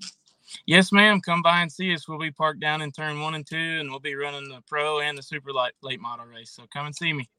Yes, 0.65 0.91
ma'am. 0.91 1.21
Come 1.21 1.43
by 1.43 1.61
and 1.61 1.71
see 1.71 1.93
us. 1.93 2.07
We'll 2.07 2.19
be 2.19 2.31
parked 2.31 2.59
down 2.59 2.81
in 2.81 2.91
turn 2.91 3.21
one 3.21 3.35
and 3.35 3.45
two, 3.45 3.55
and 3.55 3.91
we'll 3.91 3.99
be 3.99 4.15
running 4.15 4.49
the 4.49 4.61
pro 4.67 5.01
and 5.01 5.15
the 5.15 5.21
super 5.21 5.53
light 5.53 5.73
late 5.83 6.01
model 6.01 6.25
race. 6.25 6.51
So 6.51 6.63
come 6.73 6.87
and 6.87 6.95
see 6.95 7.13
me. 7.13 7.29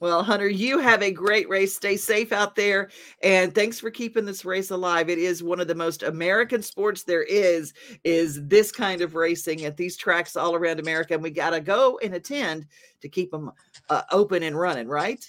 Well, 0.00 0.22
Hunter, 0.22 0.48
you 0.48 0.80
have 0.80 1.02
a 1.02 1.10
great 1.10 1.48
race. 1.48 1.74
Stay 1.74 1.96
safe 1.96 2.32
out 2.32 2.56
there. 2.56 2.90
And 3.22 3.54
thanks 3.54 3.80
for 3.80 3.90
keeping 3.90 4.24
this 4.24 4.44
race 4.44 4.70
alive. 4.70 5.08
It 5.08 5.18
is 5.18 5.42
one 5.42 5.60
of 5.60 5.68
the 5.68 5.74
most 5.74 6.02
American 6.02 6.62
sports 6.62 7.04
there 7.04 7.22
is, 7.22 7.72
is 8.02 8.46
this 8.46 8.70
kind 8.70 9.00
of 9.00 9.14
racing 9.14 9.64
at 9.64 9.76
these 9.76 9.96
tracks 9.96 10.36
all 10.36 10.54
around 10.54 10.80
America. 10.80 11.14
And 11.14 11.22
we 11.22 11.30
got 11.30 11.50
to 11.50 11.60
go 11.60 11.98
and 12.02 12.14
attend 12.14 12.66
to 13.00 13.08
keep 13.08 13.30
them 13.30 13.52
uh, 13.88 14.02
open 14.10 14.42
and 14.42 14.58
running, 14.58 14.88
right? 14.88 15.24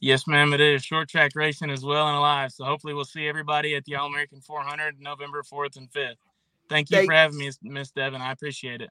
Yes, 0.00 0.26
ma'am. 0.26 0.52
It 0.52 0.60
is 0.60 0.84
short 0.84 1.08
track 1.08 1.32
racing 1.34 1.70
is 1.70 1.84
well 1.84 2.08
and 2.08 2.16
alive. 2.16 2.52
So 2.52 2.64
hopefully 2.64 2.92
we'll 2.92 3.04
see 3.04 3.28
everybody 3.28 3.76
at 3.76 3.84
the 3.84 3.94
All 3.94 4.08
American 4.08 4.40
400 4.40 5.00
November 5.00 5.42
4th 5.42 5.76
and 5.76 5.90
5th. 5.90 6.16
Thank 6.68 6.90
you 6.90 6.98
Thank- 6.98 7.08
for 7.08 7.14
having 7.14 7.38
me, 7.38 7.50
Miss 7.62 7.90
Devin. 7.92 8.20
I 8.20 8.32
appreciate 8.32 8.80
it. 8.80 8.90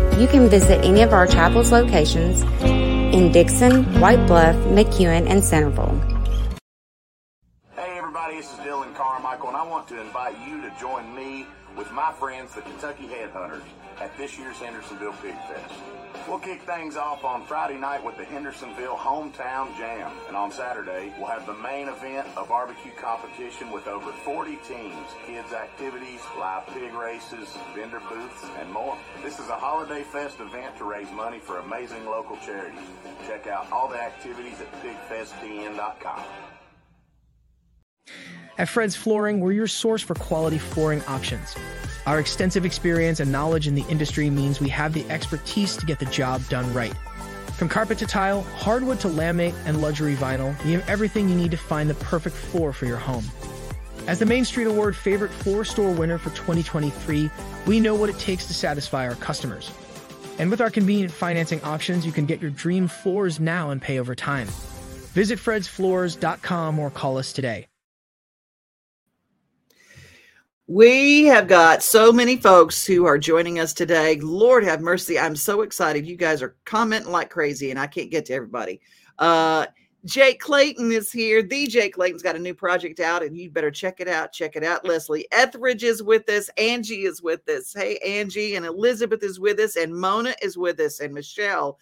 You 0.21 0.27
can 0.27 0.49
visit 0.49 0.85
any 0.85 1.01
of 1.01 1.13
our 1.13 1.25
Chapels 1.25 1.71
locations 1.71 2.43
in 2.61 3.31
Dickson, 3.31 3.99
White 3.99 4.23
Bluff, 4.27 4.55
McEwen, 4.67 5.27
and 5.27 5.43
Centerville. 5.43 5.99
Hey 7.75 7.97
everybody, 7.97 8.35
this 8.35 8.53
is 8.53 8.59
Dillon 8.59 8.93
Carmichael 8.93 9.47
and 9.47 9.57
I 9.57 9.67
want 9.67 9.87
to 9.87 9.99
invite 9.99 10.35
you 10.47 10.61
to 10.61 10.71
join 10.79 11.15
me 11.15 11.47
with 11.75 11.91
my 11.91 12.11
friends, 12.11 12.53
the 12.53 12.61
Kentucky 12.61 13.07
Headhunters, 13.07 13.63
at 14.01 14.17
this 14.17 14.37
year's 14.37 14.57
Hendersonville 14.57 15.13
Pig 15.21 15.35
Fest. 15.47 15.75
We'll 16.27 16.39
kick 16.39 16.61
things 16.63 16.97
off 16.97 17.23
on 17.23 17.45
Friday 17.45 17.77
night 17.77 18.03
with 18.03 18.17
the 18.17 18.25
Hendersonville 18.25 18.95
Hometown 18.95 19.75
Jam. 19.77 20.11
And 20.27 20.35
on 20.35 20.51
Saturday, 20.51 21.13
we'll 21.17 21.27
have 21.27 21.45
the 21.45 21.53
main 21.53 21.87
event, 21.87 22.27
a 22.35 22.45
barbecue 22.45 22.91
competition 22.99 23.71
with 23.71 23.87
over 23.87 24.11
40 24.11 24.57
teams, 24.67 25.07
kids 25.25 25.53
activities, 25.53 26.19
live 26.37 26.65
pig 26.67 26.93
races, 26.93 27.55
vendor 27.75 28.01
booths, 28.09 28.45
and 28.59 28.71
more. 28.71 28.97
This 29.23 29.39
is 29.39 29.49
a 29.49 29.55
Holiday 29.55 30.03
Fest 30.03 30.39
event 30.39 30.77
to 30.77 30.83
raise 30.83 31.11
money 31.11 31.39
for 31.39 31.59
amazing 31.59 32.05
local 32.05 32.37
charities. 32.37 32.79
Check 33.27 33.47
out 33.47 33.71
all 33.71 33.87
the 33.87 34.01
activities 34.01 34.57
at 34.61 34.71
pigfesttn.com. 34.83 36.23
At 38.57 38.69
Fred's 38.69 38.95
Flooring, 38.95 39.39
we're 39.39 39.53
your 39.53 39.67
source 39.67 40.01
for 40.01 40.15
quality 40.15 40.57
flooring 40.57 41.01
options. 41.07 41.55
Our 42.07 42.19
extensive 42.19 42.65
experience 42.65 43.19
and 43.19 43.31
knowledge 43.31 43.67
in 43.67 43.75
the 43.75 43.85
industry 43.87 44.29
means 44.29 44.59
we 44.59 44.69
have 44.69 44.93
the 44.93 45.07
expertise 45.09 45.77
to 45.77 45.85
get 45.85 45.99
the 45.99 46.05
job 46.05 46.41
done 46.49 46.73
right. 46.73 46.95
From 47.57 47.69
carpet 47.69 47.99
to 47.99 48.07
tile, 48.07 48.41
hardwood 48.41 48.99
to 49.01 49.07
laminate, 49.07 49.53
and 49.65 49.81
luxury 49.81 50.15
vinyl, 50.15 50.57
we 50.65 50.71
have 50.71 50.87
everything 50.89 51.29
you 51.29 51.35
need 51.35 51.51
to 51.51 51.57
find 51.57 51.87
the 51.87 51.93
perfect 51.95 52.35
floor 52.35 52.73
for 52.73 52.87
your 52.87 52.97
home. 52.97 53.25
As 54.07 54.17
the 54.17 54.25
Main 54.25 54.45
Street 54.45 54.65
Award 54.65 54.95
favorite 54.95 55.31
floor 55.31 55.63
store 55.63 55.91
winner 55.91 56.17
for 56.17 56.31
2023, 56.31 57.29
we 57.67 57.79
know 57.79 57.93
what 57.93 58.09
it 58.09 58.17
takes 58.17 58.47
to 58.47 58.53
satisfy 58.55 59.07
our 59.07 59.15
customers. 59.15 59.71
And 60.39 60.49
with 60.49 60.59
our 60.59 60.71
convenient 60.71 61.11
financing 61.11 61.61
options, 61.63 62.03
you 62.03 62.11
can 62.11 62.25
get 62.25 62.41
your 62.41 62.49
dream 62.49 62.87
floors 62.87 63.39
now 63.39 63.69
and 63.69 63.79
pay 63.79 63.99
over 63.99 64.15
time. 64.15 64.47
Visit 65.13 65.37
fredsfloors.com 65.37 66.79
or 66.79 66.89
call 66.89 67.19
us 67.19 67.31
today. 67.31 67.67
We 70.67 71.25
have 71.25 71.47
got 71.47 71.83
so 71.83 72.11
many 72.11 72.37
folks 72.37 72.85
who 72.85 73.05
are 73.05 73.17
joining 73.17 73.59
us 73.59 73.73
today. 73.73 74.19
Lord 74.21 74.63
have 74.63 74.79
mercy. 74.79 75.19
I'm 75.19 75.35
so 75.35 75.61
excited. 75.61 76.05
You 76.05 76.15
guys 76.15 76.41
are 76.41 76.55
commenting 76.65 77.11
like 77.11 77.29
crazy, 77.29 77.71
and 77.71 77.79
I 77.79 77.87
can't 77.87 78.11
get 78.11 78.25
to 78.27 78.33
everybody. 78.33 78.79
Uh, 79.19 79.65
Jake 80.05 80.39
Clayton 80.39 80.91
is 80.91 81.11
here. 81.11 81.43
The 81.43 81.67
Jake 81.67 81.93
Clayton's 81.93 82.23
got 82.23 82.35
a 82.35 82.39
new 82.39 82.53
project 82.53 82.99
out, 82.99 83.23
and 83.23 83.37
you 83.37 83.51
better 83.51 83.69
check 83.69 83.99
it 83.99 84.07
out. 84.07 84.33
Check 84.33 84.55
it 84.55 84.63
out. 84.63 84.85
Leslie 84.85 85.27
Etheridge 85.31 85.83
is 85.83 86.01
with 86.01 86.29
us. 86.29 86.49
Angie 86.57 87.03
is 87.03 87.21
with 87.21 87.47
us. 87.49 87.73
Hey, 87.73 87.97
Angie. 87.97 88.55
And 88.55 88.65
Elizabeth 88.65 89.23
is 89.23 89.39
with 89.39 89.59
us. 89.59 89.75
And 89.75 89.93
Mona 89.93 90.33
is 90.41 90.57
with 90.57 90.79
us. 90.79 91.01
And 91.01 91.13
Michelle. 91.13 91.77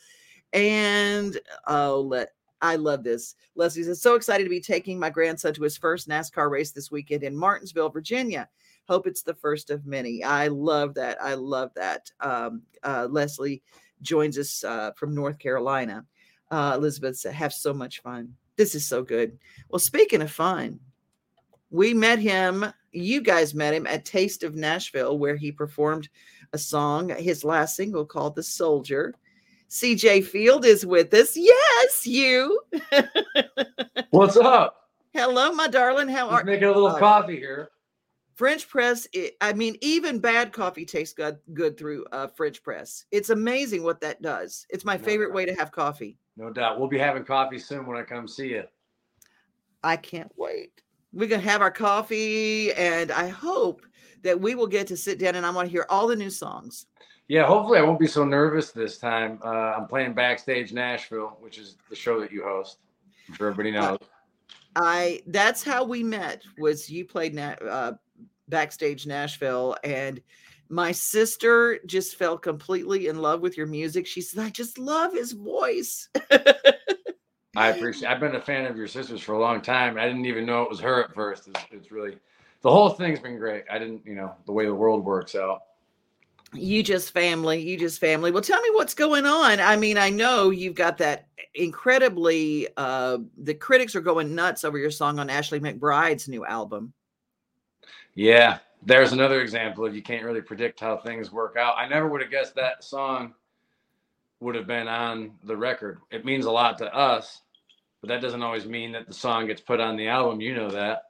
And 0.52 1.40
oh, 1.68 2.02
let 2.02 2.34
I 2.62 2.76
love 2.76 3.04
this. 3.04 3.36
Leslie 3.56 3.84
says, 3.84 4.02
so 4.02 4.16
excited 4.16 4.44
to 4.44 4.50
be 4.50 4.60
taking 4.60 5.00
my 5.00 5.10
grandson 5.10 5.54
to 5.54 5.64
his 5.64 5.78
first 5.78 6.10
NASCAR 6.10 6.50
race 6.50 6.72
this 6.72 6.92
weekend 6.92 7.24
in 7.24 7.38
Martinsville, 7.38 7.90
Virginia. 7.90 8.50
Hope 8.90 9.06
it's 9.06 9.22
the 9.22 9.36
first 9.36 9.70
of 9.70 9.86
many. 9.86 10.24
I 10.24 10.48
love 10.48 10.96
that. 10.96 11.22
I 11.22 11.36
love 11.36 11.70
that. 11.76 12.12
Um, 12.22 12.64
uh, 12.82 13.08
Leslie 13.08 13.62
joins 14.02 14.36
us 14.40 14.64
uh, 14.64 14.94
from 14.96 15.14
North 15.14 15.38
Carolina. 15.38 16.04
Uh, 16.50 16.74
Elizabeth 16.76 17.16
said, 17.16 17.36
have 17.36 17.54
so 17.54 17.72
much 17.72 18.02
fun. 18.02 18.34
This 18.56 18.74
is 18.74 18.88
so 18.88 19.04
good. 19.04 19.38
Well, 19.70 19.78
speaking 19.78 20.24
of 20.24 20.32
fun, 20.32 20.80
we 21.70 21.94
met 21.94 22.18
him. 22.18 22.66
You 22.92 23.22
guys 23.22 23.54
met 23.54 23.76
him 23.76 23.86
at 23.86 24.06
Taste 24.06 24.42
of 24.42 24.56
Nashville, 24.56 25.20
where 25.20 25.36
he 25.36 25.52
performed 25.52 26.10
a 26.54 26.58
song, 26.58 27.10
his 27.10 27.44
last 27.44 27.76
single 27.76 28.08
called 28.08 28.36
The 28.36 28.42
Soldier. 28.42 29.14
CJ 29.70 30.26
Field 30.26 30.66
is 30.66 30.84
with 30.84 31.14
us. 31.14 31.38
Yes, 31.38 32.08
you. 32.08 32.60
What's 34.10 34.36
up? 34.36 34.90
Hello, 35.14 35.52
my 35.52 35.68
darling. 35.68 36.08
How 36.08 36.28
Just 36.28 36.34
are 36.34 36.40
you? 36.40 36.46
making 36.48 36.68
a 36.70 36.72
little 36.72 36.88
uh, 36.88 36.98
coffee 36.98 37.38
here. 37.38 37.70
French 38.40 38.70
press, 38.70 39.06
it, 39.12 39.36
I 39.42 39.52
mean, 39.52 39.76
even 39.82 40.20
bad 40.20 40.54
coffee 40.54 40.86
tastes 40.86 41.14
good 41.14 41.40
good 41.54 41.78
through 41.78 42.06
uh, 42.14 42.28
French 42.28 42.64
press. 42.64 43.04
It's 43.12 43.32
amazing 43.32 43.84
what 43.84 44.00
that 44.00 44.22
does. 44.22 44.66
It's 44.70 44.86
my 44.86 44.96
No 44.96 45.04
favorite 45.04 45.28
doubt. 45.28 45.36
way 45.36 45.46
to 45.46 45.54
have 45.56 45.74
coffee. 45.74 46.18
No 46.38 46.50
doubt. 46.50 46.80
We'll 46.80 46.88
be 46.88 46.98
having 46.98 47.26
coffee 47.26 47.60
soon 47.60 47.86
when 47.86 47.98
I 47.98 48.04
come 48.04 48.30
see 48.30 48.52
you. 48.52 48.64
I 49.84 49.98
can't 49.98 50.32
wait. 50.38 50.82
We're 51.12 51.28
gonna 51.28 51.42
have 51.42 51.60
our 51.62 51.70
coffee, 51.70 52.72
and 52.72 53.12
I 53.12 53.28
hope 53.28 53.82
that 54.24 54.40
we 54.40 54.56
will 54.56 54.68
get 54.68 54.88
to 54.88 54.96
sit 54.96 55.20
down 55.20 55.36
and 55.36 55.46
I 55.46 55.50
want 55.50 55.68
to 55.68 55.72
hear 55.72 55.86
all 55.90 56.08
the 56.08 56.16
new 56.16 56.30
songs. 56.30 56.86
Yeah, 57.28 57.46
hopefully 57.46 57.78
I 57.80 57.82
won't 57.82 58.00
be 58.00 58.08
so 58.08 58.24
nervous 58.24 58.72
this 58.72 58.98
time. 58.98 59.40
Uh, 59.44 59.50
I'm 59.76 59.88
playing 59.88 60.14
Backstage 60.14 60.72
Nashville, 60.72 61.36
which 61.42 61.58
is 61.58 61.76
the 61.90 61.96
show 61.96 62.22
that 62.22 62.32
you 62.32 62.44
host. 62.44 62.78
I'm 63.28 63.34
sure 63.36 63.50
everybody 63.50 63.72
knows. 63.72 64.00
I 64.78 65.24
that's 65.28 65.62
how 65.62 65.84
we 65.84 66.04
met. 66.04 66.44
Was 66.58 66.90
you 66.90 67.04
played 67.04 67.34
na- 67.34 67.56
uh, 67.62 67.94
backstage 68.50 69.06
Nashville, 69.08 69.76
and 69.84 70.22
my 70.70 70.92
sister 70.92 71.80
just 71.86 72.16
fell 72.16 72.38
completely 72.38 73.08
in 73.08 73.22
love 73.22 73.42
with 73.42 73.58
your 73.58 73.68
music. 73.68 74.06
She 74.08 74.22
said, 74.22 74.44
"I 74.44 74.50
just 74.50 74.78
love 74.78 75.14
his 75.14 75.32
voice." 75.34 76.10
I 77.56 77.70
appreciate. 77.70 78.10
I've 78.10 78.20
been 78.20 78.36
a 78.36 78.42
fan 78.42 78.66
of 78.66 78.78
your 78.78 78.88
sister's 78.88 79.22
for 79.22 79.34
a 79.34 79.40
long 79.40 79.62
time. 79.62 79.98
I 79.98 80.06
didn't 80.06 80.26
even 80.26 80.46
know 80.46 80.64
it 80.64 80.70
was 80.70 80.80
her 80.80 81.04
at 81.04 81.14
first. 81.16 81.48
It's, 81.48 81.62
it's 81.72 81.92
really 81.92 82.18
the 82.62 82.72
whole 82.72 82.90
thing's 82.90 83.20
been 83.20 83.38
great. 83.38 83.64
I 83.72 83.80
didn't, 83.80 84.06
you 84.06 84.16
know, 84.16 84.34
the 84.46 84.52
way 84.52 84.66
the 84.66 84.76
world 84.76 85.04
works 85.06 85.36
out. 85.36 85.62
you 86.54 86.82
just 86.82 87.12
family 87.12 87.62
you 87.62 87.78
just 87.78 88.00
family 88.00 88.32
well 88.32 88.42
tell 88.42 88.60
me 88.62 88.70
what's 88.74 88.96
going 88.96 89.26
on 89.26 89.60
i 89.60 89.76
mean 89.76 90.00
i 90.00 90.10
know 90.10 90.50
you've 90.50 90.74
got 90.74 90.98
that 90.98 91.28
incredibly 91.54 92.68
uh 92.76 93.20
the 93.38 93.54
critics 93.54 93.96
are 93.96 94.02
going 94.02 94.34
nuts 94.34 94.64
over 94.64 94.78
your 94.80 94.90
song 94.90 95.20
on 95.20 95.30
ashley 95.30 95.60
McBryde's 95.60 96.28
new 96.28 96.44
album 96.44 96.92
Yeah, 98.16 98.60
there's 98.84 99.12
another 99.12 99.42
example 99.42 99.86
of 99.86 99.96
you 99.96 100.02
can't 100.02 100.24
really 100.24 100.42
predict 100.42 100.80
how 100.80 100.98
things 100.98 101.32
work 101.32 101.56
out. 101.58 101.76
I 101.78 101.88
never 101.88 102.08
would 102.08 102.22
have 102.22 102.32
guessed 102.32 102.56
that 102.56 102.84
song 102.84 103.34
would 104.40 104.56
have 104.56 104.68
been 104.68 104.88
on 104.88 105.32
the 105.44 105.56
record. 105.56 106.00
It 106.12 106.26
means 106.26 106.46
a 106.46 106.52
lot 106.52 106.78
to 106.80 106.94
us, 106.94 107.42
but 108.02 108.08
that 108.08 108.22
doesn't 108.22 108.42
always 108.42 108.66
mean 108.66 108.92
that 108.94 109.08
the 109.08 109.14
song 109.14 109.48
gets 109.48 109.62
put 109.62 109.80
on 109.80 109.98
the 109.98 110.08
album. 110.08 110.42
You 110.42 110.56
know 110.56 110.70
that. 110.72 111.04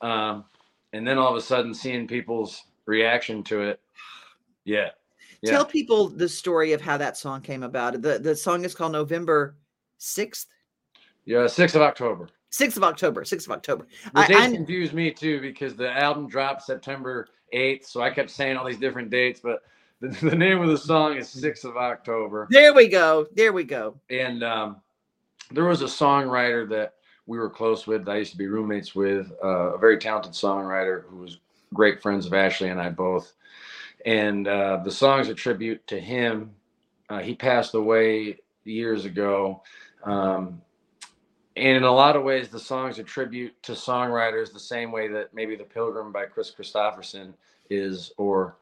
Um, 0.00 0.44
and 0.92 1.06
then 1.06 1.18
all 1.18 1.30
of 1.30 1.36
a 1.36 1.40
sudden, 1.40 1.74
seeing 1.74 2.06
people's 2.06 2.62
reaction 2.86 3.42
to 3.44 3.62
it, 3.62 3.80
yeah, 4.64 4.90
yeah. 5.42 5.50
tell 5.50 5.64
people 5.64 6.08
the 6.08 6.28
story 6.28 6.72
of 6.72 6.80
how 6.80 6.96
that 6.96 7.16
song 7.16 7.40
came 7.40 7.62
about 7.62 8.02
the 8.02 8.18
the 8.18 8.34
song 8.34 8.64
is 8.64 8.74
called 8.74 8.92
november 8.92 9.56
6th 10.00 10.46
yeah, 11.26 11.48
sixth 11.48 11.74
of 11.74 11.82
October. 11.82 12.28
6th 12.58 12.76
of 12.76 12.84
october 12.84 13.22
6th 13.22 13.46
of 13.46 13.52
october 13.52 13.86
The 14.14 14.20
I, 14.20 14.26
dates 14.26 14.40
I 14.40 14.50
confused 14.50 14.92
me 14.92 15.10
too 15.10 15.40
because 15.40 15.76
the 15.76 15.90
album 15.90 16.28
dropped 16.28 16.62
September 16.62 17.28
8th, 17.54 17.86
so 17.86 18.00
I 18.00 18.10
kept 18.10 18.30
saying 18.30 18.56
all 18.56 18.66
these 18.66 18.78
different 18.78 19.10
dates, 19.10 19.40
but 19.40 19.62
the, 20.00 20.08
the 20.30 20.36
name 20.36 20.60
of 20.60 20.68
the 20.68 20.78
song 20.78 21.16
is 21.16 21.28
6th 21.28 21.64
of 21.64 21.76
October. 21.76 22.46
there 22.50 22.74
we 22.74 22.88
go 22.88 23.26
there 23.34 23.52
we 23.52 23.64
go 23.64 23.98
And 24.10 24.42
um, 24.42 24.76
there 25.50 25.64
was 25.64 25.82
a 25.82 25.86
songwriter 25.86 26.68
that 26.70 26.94
we 27.26 27.38
were 27.38 27.50
close 27.50 27.86
with, 27.86 28.04
that 28.04 28.12
I 28.12 28.18
used 28.18 28.32
to 28.32 28.38
be 28.38 28.46
roommates 28.46 28.94
with, 28.94 29.32
uh, 29.42 29.74
a 29.74 29.78
very 29.78 29.98
talented 29.98 30.32
songwriter 30.32 31.04
who 31.08 31.16
was 31.16 31.38
great 31.74 32.00
friends 32.00 32.26
of 32.26 32.32
Ashley 32.32 32.68
and 32.68 32.80
I 32.80 32.90
both. 32.90 33.32
And 34.04 34.46
uh, 34.46 34.80
the 34.84 34.90
song's 34.90 35.28
a 35.28 35.34
tribute 35.34 35.84
to 35.88 36.00
him. 36.00 36.52
Uh, 37.08 37.18
he 37.18 37.34
passed 37.34 37.74
away 37.74 38.38
years 38.64 39.04
ago. 39.04 39.62
Um, 40.04 40.62
and 41.56 41.76
in 41.76 41.82
a 41.84 41.92
lot 41.92 42.16
of 42.16 42.22
ways, 42.22 42.48
the 42.48 42.60
song's 42.60 42.98
a 42.98 43.02
tribute 43.02 43.54
to 43.62 43.72
songwriters 43.72 44.52
the 44.52 44.60
same 44.60 44.92
way 44.92 45.08
that 45.08 45.32
maybe 45.32 45.56
The 45.56 45.64
Pilgrim 45.64 46.12
by 46.12 46.26
Kris 46.26 46.52
Kristofferson 46.56 47.32
is, 47.70 48.12
or 48.18 48.56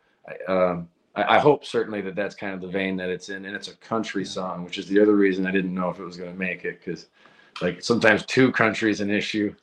um, 0.49 0.89
I, 1.17 1.37
I 1.37 1.39
hope 1.39 1.65
certainly 1.65 2.01
that 2.03 2.15
that's 2.15 2.35
kind 2.35 2.55
of 2.55 2.61
the 2.61 2.69
vein 2.69 2.97
that 2.99 3.11
it's 3.11 3.29
in. 3.29 3.45
And 3.47 3.57
it's 3.57 3.69
a 3.69 3.77
country 3.77 4.25
song, 4.25 4.65
which 4.65 4.79
is 4.79 4.87
the 4.87 5.01
other 5.01 5.17
reason 5.17 5.47
I 5.47 5.51
didn't 5.51 5.75
know 5.75 5.91
if 5.91 5.99
it 5.99 6.05
was 6.05 6.17
going 6.17 6.33
to 6.33 6.39
make 6.39 6.65
it 6.65 6.81
because, 6.85 7.07
like, 7.61 7.83
sometimes 7.83 8.25
two 8.27 8.53
countries 8.53 9.01
an 9.01 9.11
issue. 9.11 9.55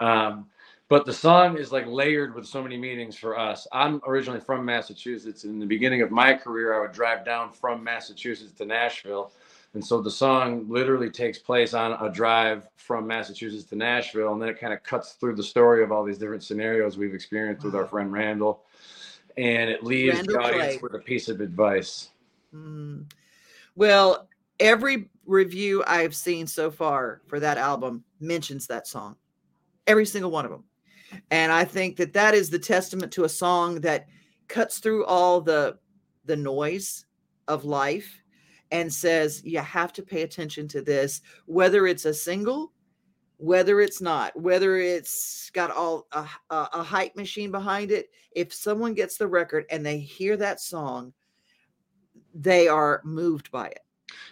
Um, 0.00 0.46
but 0.88 1.04
the 1.04 1.12
song 1.12 1.58
is 1.58 1.70
like 1.70 1.86
layered 1.86 2.34
with 2.34 2.46
so 2.46 2.62
many 2.62 2.78
meanings 2.78 3.14
for 3.16 3.38
us. 3.38 3.66
I'm 3.72 4.00
originally 4.06 4.40
from 4.40 4.64
Massachusetts. 4.64 5.44
In 5.44 5.58
the 5.58 5.66
beginning 5.66 6.00
of 6.00 6.10
my 6.10 6.32
career, 6.32 6.74
I 6.74 6.80
would 6.80 6.92
drive 6.92 7.26
down 7.26 7.52
from 7.52 7.84
Massachusetts 7.84 8.52
to 8.52 8.64
Nashville. 8.64 9.32
And 9.74 9.84
so 9.84 10.00
the 10.00 10.10
song 10.10 10.66
literally 10.68 11.10
takes 11.10 11.38
place 11.38 11.74
on 11.74 11.92
a 12.04 12.10
drive 12.10 12.68
from 12.76 13.06
Massachusetts 13.06 13.64
to 13.64 13.76
Nashville. 13.76 14.32
And 14.32 14.40
then 14.40 14.48
it 14.48 14.58
kind 14.58 14.72
of 14.72 14.82
cuts 14.82 15.12
through 15.12 15.36
the 15.36 15.42
story 15.42 15.84
of 15.84 15.92
all 15.92 16.04
these 16.04 16.18
different 16.18 16.42
scenarios 16.42 16.96
we've 16.96 17.14
experienced 17.14 17.64
with 17.64 17.74
our 17.74 17.86
friend 17.86 18.12
Randall. 18.12 18.64
And 19.36 19.70
it 19.70 19.84
leaves 19.84 20.16
Randall 20.16 20.34
the 20.34 20.40
audience 20.42 20.76
Clay. 20.76 20.78
with 20.82 20.94
a 20.94 20.98
piece 20.98 21.28
of 21.28 21.40
advice. 21.40 22.10
Mm. 22.54 23.04
Well, 23.76 24.28
every 24.58 25.10
review 25.26 25.84
I've 25.86 26.16
seen 26.16 26.46
so 26.46 26.70
far 26.70 27.20
for 27.26 27.38
that 27.38 27.58
album 27.58 28.02
mentions 28.20 28.66
that 28.68 28.86
song, 28.86 29.16
every 29.86 30.06
single 30.06 30.30
one 30.30 30.44
of 30.44 30.50
them. 30.50 30.64
And 31.30 31.52
I 31.52 31.64
think 31.64 31.96
that 31.96 32.14
that 32.14 32.34
is 32.34 32.50
the 32.50 32.58
testament 32.58 33.12
to 33.12 33.24
a 33.24 33.28
song 33.28 33.80
that 33.82 34.08
cuts 34.48 34.78
through 34.78 35.04
all 35.04 35.40
the 35.40 35.78
the 36.24 36.36
noise 36.36 37.06
of 37.46 37.64
life 37.64 38.22
and 38.70 38.92
says 38.92 39.42
you 39.44 39.58
have 39.58 39.92
to 39.92 40.02
pay 40.02 40.22
attention 40.22 40.68
to 40.68 40.82
this 40.82 41.20
whether 41.46 41.86
it's 41.86 42.04
a 42.04 42.14
single 42.14 42.72
whether 43.36 43.80
it's 43.80 44.00
not 44.00 44.38
whether 44.40 44.76
it's 44.78 45.50
got 45.50 45.70
all 45.70 46.06
a, 46.12 46.26
a, 46.50 46.68
a 46.74 46.82
hype 46.82 47.16
machine 47.16 47.50
behind 47.50 47.90
it 47.90 48.10
if 48.32 48.52
someone 48.52 48.94
gets 48.94 49.16
the 49.16 49.26
record 49.26 49.64
and 49.70 49.84
they 49.84 49.98
hear 49.98 50.36
that 50.36 50.60
song 50.60 51.12
they 52.34 52.68
are 52.68 53.00
moved 53.04 53.50
by 53.50 53.66
it. 53.66 53.80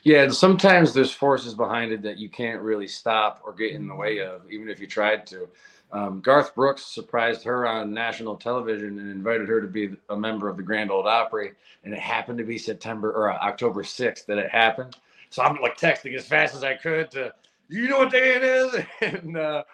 Yeah, 0.02 0.22
and 0.22 0.34
sometimes 0.34 0.94
there's 0.94 1.12
forces 1.12 1.54
behind 1.54 1.92
it 1.92 2.02
that 2.02 2.18
you 2.18 2.28
can't 2.28 2.62
really 2.62 2.86
stop 2.86 3.42
or 3.44 3.52
get 3.52 3.72
in 3.72 3.86
the 3.86 3.94
way 3.94 4.16
mm-hmm. 4.16 4.36
of, 4.36 4.50
even 4.50 4.68
if 4.68 4.80
you 4.80 4.86
tried 4.86 5.26
to. 5.28 5.48
Um, 5.92 6.20
Garth 6.20 6.54
Brooks 6.54 6.84
surprised 6.84 7.44
her 7.44 7.66
on 7.66 7.94
national 7.94 8.36
television 8.36 8.98
and 8.98 9.10
invited 9.10 9.48
her 9.48 9.60
to 9.60 9.68
be 9.68 9.90
a 10.10 10.16
member 10.16 10.48
of 10.48 10.56
the 10.56 10.62
Grand 10.62 10.90
Ole 10.90 11.06
Opry, 11.06 11.52
and 11.84 11.94
it 11.94 12.00
happened 12.00 12.38
to 12.38 12.44
be 12.44 12.58
September 12.58 13.12
or 13.12 13.32
uh, 13.32 13.38
October 13.38 13.82
6th 13.82 14.26
that 14.26 14.38
it 14.38 14.50
happened. 14.50 14.96
So 15.30 15.42
I'm 15.42 15.56
like 15.62 15.78
texting 15.78 16.14
as 16.16 16.26
fast 16.26 16.54
as 16.54 16.64
I 16.64 16.74
could 16.74 17.10
to, 17.12 17.32
you 17.68 17.88
know 17.88 17.98
what 17.98 18.12
day 18.12 18.36
it 18.36 18.42
is? 18.44 18.74
And 19.02 19.36
uh, 19.36 19.64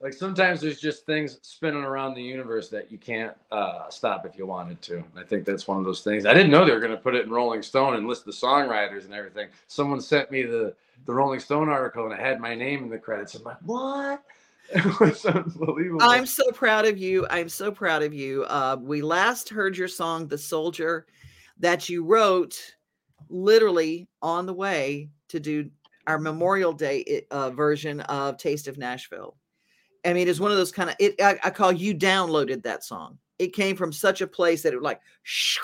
like 0.00 0.12
sometimes 0.12 0.60
there's 0.60 0.80
just 0.80 1.06
things 1.06 1.38
spinning 1.42 1.84
around 1.84 2.14
the 2.14 2.22
universe 2.22 2.68
that 2.70 2.90
you 2.92 2.98
can't 2.98 3.34
uh, 3.50 3.88
stop 3.90 4.26
if 4.26 4.36
you 4.36 4.46
wanted 4.46 4.82
to. 4.82 5.04
I 5.16 5.22
think 5.24 5.44
that's 5.44 5.68
one 5.68 5.78
of 5.78 5.84
those 5.84 6.02
things. 6.02 6.26
I 6.26 6.34
didn't 6.34 6.50
know 6.50 6.64
they 6.64 6.72
were 6.72 6.80
going 6.80 6.92
to 6.92 6.98
put 6.98 7.14
it 7.14 7.24
in 7.24 7.30
Rolling 7.30 7.62
Stone 7.62 7.94
and 7.94 8.06
list 8.08 8.24
the 8.24 8.32
songwriters 8.32 9.04
and 9.04 9.14
everything. 9.14 9.48
Someone 9.68 10.00
sent 10.00 10.30
me 10.30 10.42
the 10.42 10.74
the 11.06 11.12
Rolling 11.14 11.40
Stone 11.40 11.68
article 11.68 12.04
and 12.04 12.12
it 12.14 12.20
had 12.20 12.40
my 12.40 12.54
name 12.54 12.84
in 12.84 12.90
the 12.90 12.98
credits. 12.98 13.34
I'm 13.34 13.42
like, 13.44 13.58
what? 13.64 14.22
It 14.74 15.00
was 15.00 15.26
unbelievable. 15.26 15.98
I'm 16.00 16.24
so 16.24 16.50
proud 16.50 16.86
of 16.86 16.96
you. 16.96 17.26
I'm 17.28 17.50
so 17.50 17.70
proud 17.70 18.02
of 18.02 18.14
you. 18.14 18.44
Uh, 18.44 18.78
we 18.80 19.02
last 19.02 19.50
heard 19.50 19.76
your 19.76 19.88
song, 19.88 20.26
"The 20.26 20.38
Soldier," 20.38 21.06
that 21.58 21.90
you 21.90 22.04
wrote 22.04 22.58
literally 23.28 24.08
on 24.22 24.46
the 24.46 24.54
way 24.54 25.10
to 25.28 25.38
do 25.38 25.70
our 26.06 26.18
Memorial 26.18 26.72
Day 26.72 27.26
uh, 27.30 27.50
version 27.50 28.00
of 28.00 28.38
"Taste 28.38 28.66
of 28.66 28.78
Nashville." 28.78 29.36
I 30.06 30.14
mean, 30.14 30.26
it's 30.26 30.40
one 30.40 30.50
of 30.50 30.56
those 30.56 30.72
kind 30.72 30.88
of 30.88 30.96
it. 30.98 31.20
I, 31.20 31.38
I, 31.44 31.50
call 31.50 31.72
you 31.72 31.94
downloaded 31.94 32.62
that 32.62 32.82
song. 32.82 33.18
It 33.38 33.52
came 33.52 33.76
from 33.76 33.92
such 33.92 34.22
a 34.22 34.26
place 34.26 34.62
that 34.62 34.72
it 34.72 34.76
was 34.76 34.84
like, 34.84 35.00
shoo. 35.22 35.60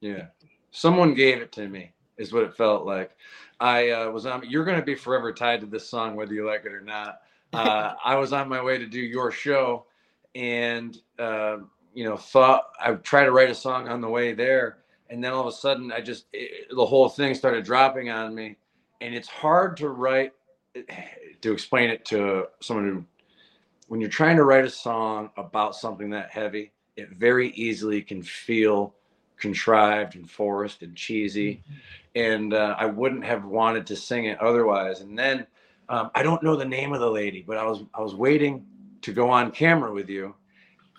yeah, 0.00 0.26
someone 0.70 1.14
gave 1.14 1.38
it 1.38 1.52
to 1.52 1.66
me. 1.66 1.92
Is 2.18 2.32
what 2.32 2.44
it 2.44 2.54
felt 2.54 2.84
like. 2.84 3.12
I 3.58 3.90
uh, 3.90 4.10
was 4.10 4.26
on. 4.26 4.48
You're 4.48 4.66
going 4.66 4.78
to 4.78 4.84
be 4.84 4.94
forever 4.94 5.32
tied 5.32 5.60
to 5.60 5.66
this 5.66 5.88
song, 5.88 6.14
whether 6.14 6.34
you 6.34 6.46
like 6.46 6.66
it 6.66 6.72
or 6.72 6.82
not. 6.82 7.20
Uh, 7.52 7.94
I 8.04 8.16
was 8.16 8.32
on 8.32 8.48
my 8.48 8.62
way 8.62 8.78
to 8.78 8.86
do 8.86 9.00
your 9.00 9.30
show, 9.30 9.86
and 10.34 10.96
uh, 11.18 11.58
you 11.94 12.04
know, 12.04 12.16
thought 12.16 12.70
I 12.80 12.90
would 12.90 13.04
try 13.04 13.24
to 13.24 13.32
write 13.32 13.50
a 13.50 13.54
song 13.54 13.88
on 13.88 14.00
the 14.00 14.08
way 14.08 14.34
there, 14.34 14.78
and 15.10 15.22
then 15.22 15.32
all 15.32 15.40
of 15.40 15.46
a 15.46 15.56
sudden, 15.56 15.90
I 15.90 16.00
just 16.00 16.26
it, 16.32 16.68
the 16.70 16.86
whole 16.86 17.08
thing 17.08 17.34
started 17.34 17.64
dropping 17.64 18.10
on 18.10 18.34
me, 18.34 18.56
and 19.00 19.14
it's 19.14 19.28
hard 19.28 19.76
to 19.78 19.88
write 19.88 20.32
to 21.40 21.52
explain 21.52 21.90
it 21.90 22.04
to 22.06 22.46
someone 22.60 22.86
who 22.86 23.04
when 23.88 24.00
you're 24.00 24.10
trying 24.10 24.36
to 24.36 24.44
write 24.44 24.64
a 24.64 24.70
song 24.70 25.30
about 25.36 25.74
something 25.74 26.10
that 26.10 26.30
heavy, 26.30 26.72
it 26.96 27.10
very 27.10 27.50
easily 27.50 28.02
can 28.02 28.22
feel 28.22 28.94
contrived 29.38 30.14
and 30.14 30.30
forced 30.30 30.82
and 30.82 30.94
cheesy. 30.94 31.54
Mm-hmm. 31.54 31.74
And 32.14 32.54
uh, 32.54 32.76
I 32.78 32.86
wouldn't 32.86 33.24
have 33.24 33.44
wanted 33.44 33.86
to 33.86 33.96
sing 33.96 34.26
it 34.26 34.38
otherwise. 34.40 35.00
And 35.00 35.18
then 35.18 35.46
um, 35.88 36.10
I 36.14 36.22
don't 36.22 36.42
know 36.42 36.56
the 36.56 36.64
name 36.64 36.92
of 36.92 37.00
the 37.00 37.10
lady, 37.10 37.44
but 37.46 37.56
I 37.56 37.64
was 37.64 37.82
I 37.94 38.00
was 38.00 38.14
waiting 38.14 38.66
to 39.02 39.12
go 39.12 39.30
on 39.30 39.50
camera 39.50 39.92
with 39.92 40.08
you, 40.08 40.34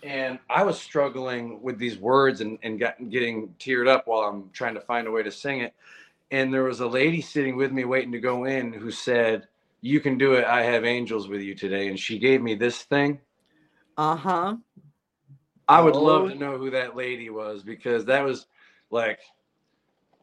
and 0.03 0.39
I 0.49 0.63
was 0.63 0.79
struggling 0.79 1.61
with 1.61 1.77
these 1.77 1.97
words 1.97 2.41
and 2.41 2.57
and 2.63 2.79
got, 2.79 3.09
getting 3.09 3.49
teared 3.59 3.87
up 3.87 4.07
while 4.07 4.21
I'm 4.21 4.49
trying 4.51 4.75
to 4.75 4.81
find 4.81 5.07
a 5.07 5.11
way 5.11 5.23
to 5.23 5.31
sing 5.31 5.61
it. 5.61 5.73
And 6.31 6.53
there 6.53 6.63
was 6.63 6.79
a 6.79 6.87
lady 6.87 7.21
sitting 7.21 7.55
with 7.55 7.71
me 7.71 7.85
waiting 7.85 8.11
to 8.11 8.19
go 8.19 8.45
in 8.45 8.73
who 8.73 8.91
said, 8.91 9.47
"You 9.81 9.99
can 9.99 10.17
do 10.17 10.33
it. 10.33 10.45
I 10.45 10.63
have 10.63 10.85
angels 10.85 11.27
with 11.27 11.41
you 11.41 11.55
today." 11.55 11.87
And 11.87 11.99
she 11.99 12.17
gave 12.17 12.41
me 12.41 12.55
this 12.55 12.83
thing. 12.83 13.19
Uh 13.97 14.15
huh. 14.15 14.55
I 15.67 15.81
would 15.81 15.95
oh. 15.95 16.01
love 16.01 16.29
to 16.29 16.35
know 16.35 16.57
who 16.57 16.71
that 16.71 16.95
lady 16.95 17.29
was 17.29 17.61
because 17.61 18.05
that 18.05 18.23
was 18.23 18.47
like 18.89 19.19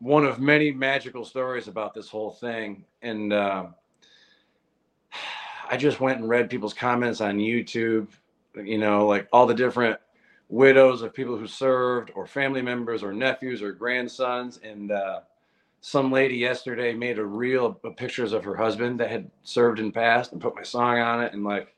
one 0.01 0.25
of 0.25 0.41
many 0.41 0.73
magical 0.73 1.25
stories 1.25 1.69
about 1.69 1.95
this 1.95 2.09
whole 2.09 2.33
thing. 2.33 2.85
And 3.03 3.33
uh, 3.33 3.67
I 5.71 5.77
just 5.77 6.01
went 6.01 6.21
and 6.21 6.29
read 6.29 6.51
people's 6.51 6.75
comments 6.75 7.21
on 7.21 7.39
YouTube, 7.39 8.09
you 8.55 8.79
know, 8.79 9.07
like 9.07 9.29
all 9.33 9.47
the 9.47 9.55
different 9.55 9.99
widows 10.49 11.03
of 11.03 11.13
people 11.13 11.37
who 11.37 11.47
served, 11.47 12.11
or 12.15 12.27
family 12.27 12.63
members, 12.63 13.03
or 13.03 13.13
nephews, 13.13 13.63
or 13.63 13.73
grandsons. 13.73 14.61
And 14.63 14.93
uh, 14.93 15.21
some 15.81 16.13
lady 16.13 16.37
yesterday 16.37 16.95
made 16.95 17.19
a 17.19 17.25
reel 17.25 17.79
of 17.83 17.97
pictures 17.97 18.33
of 18.33 18.45
her 18.45 18.57
husband 18.57 19.01
that 19.01 19.11
had 19.11 19.31
served 19.43 19.81
in 19.81 19.93
past 19.93 20.33
and 20.33 20.41
put 20.41 20.55
my 20.55 20.63
song 20.63 20.99
on 20.99 21.23
it. 21.23 21.33
And 21.33 21.45
like, 21.45 21.75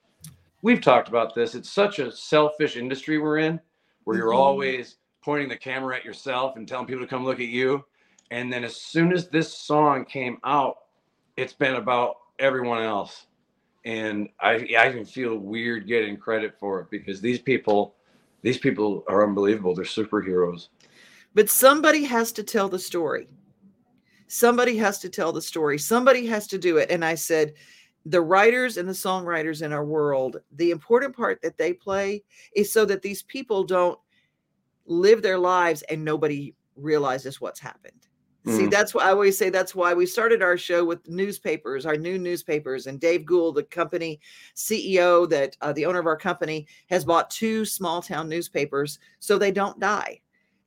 we've 0.62 0.80
talked 0.80 1.08
about 1.08 1.34
this. 1.34 1.54
It's 1.54 1.70
such 1.70 1.98
a 1.98 2.12
selfish 2.12 2.76
industry 2.76 3.18
we're 3.18 3.38
in 3.38 3.60
where 4.04 4.16
you're 4.16 4.28
mm-hmm. 4.28 4.40
always 4.40 4.96
pointing 5.22 5.48
the 5.48 5.56
camera 5.56 5.96
at 5.96 6.04
yourself 6.04 6.56
and 6.56 6.66
telling 6.66 6.86
people 6.86 7.02
to 7.02 7.08
come 7.08 7.24
look 7.24 7.40
at 7.40 7.48
you. 7.48 7.84
And 8.30 8.52
then 8.52 8.64
as 8.64 8.76
soon 8.76 9.12
as 9.12 9.28
this 9.28 9.52
song 9.52 10.04
came 10.04 10.38
out, 10.44 10.76
it's 11.36 11.54
been 11.54 11.76
about 11.76 12.16
everyone 12.38 12.82
else 12.82 13.26
and 13.84 14.28
I, 14.40 14.68
I 14.78 14.90
can 14.90 15.04
feel 15.04 15.36
weird 15.36 15.86
getting 15.86 16.16
credit 16.16 16.54
for 16.58 16.80
it 16.80 16.90
because 16.90 17.20
these 17.20 17.38
people 17.38 17.94
these 18.42 18.58
people 18.58 19.04
are 19.08 19.26
unbelievable. 19.26 19.74
They're 19.74 19.84
superheroes. 19.84 20.68
But 21.34 21.50
somebody 21.50 22.04
has 22.04 22.30
to 22.32 22.44
tell 22.44 22.68
the 22.68 22.78
story. 22.78 23.28
Somebody 24.28 24.76
has 24.76 25.00
to 25.00 25.08
tell 25.08 25.32
the 25.32 25.42
story. 25.42 25.78
Somebody 25.78 26.26
has 26.26 26.46
to 26.48 26.58
do 26.58 26.76
it. 26.76 26.90
And 26.90 27.04
i 27.04 27.14
said 27.14 27.54
the 28.06 28.20
writers 28.20 28.76
and 28.76 28.88
the 28.88 28.92
songwriters 28.92 29.62
in 29.62 29.72
our 29.72 29.84
world 29.84 30.38
the 30.52 30.70
important 30.70 31.14
part 31.14 31.40
that 31.42 31.58
they 31.58 31.72
play 31.72 32.22
is 32.54 32.72
so 32.72 32.84
that 32.84 33.02
these 33.02 33.22
people 33.22 33.64
don't 33.64 33.98
live 34.86 35.20
their 35.20 35.38
lives 35.38 35.82
and 35.82 36.02
nobody 36.02 36.54
realizes 36.76 37.40
what's 37.40 37.60
happened 37.60 38.07
See, 38.48 38.64
mm. 38.64 38.70
that's 38.70 38.94
why 38.94 39.04
I 39.04 39.10
always 39.10 39.36
say 39.36 39.50
that's 39.50 39.74
why 39.74 39.92
we 39.92 40.06
started 40.06 40.42
our 40.42 40.56
show 40.56 40.84
with 40.84 41.06
newspapers, 41.06 41.84
our 41.84 41.96
new 41.96 42.18
newspapers. 42.18 42.86
And 42.86 42.98
Dave 42.98 43.26
Gould, 43.26 43.56
the 43.56 43.64
company 43.64 44.20
CEO, 44.54 45.28
that 45.28 45.56
uh, 45.60 45.72
the 45.72 45.84
owner 45.84 45.98
of 45.98 46.06
our 46.06 46.16
company, 46.16 46.66
has 46.88 47.04
bought 47.04 47.30
two 47.30 47.64
small 47.64 48.00
town 48.00 48.28
newspapers 48.28 49.00
so 49.18 49.36
they 49.36 49.50
don't 49.50 49.78
die. 49.78 50.20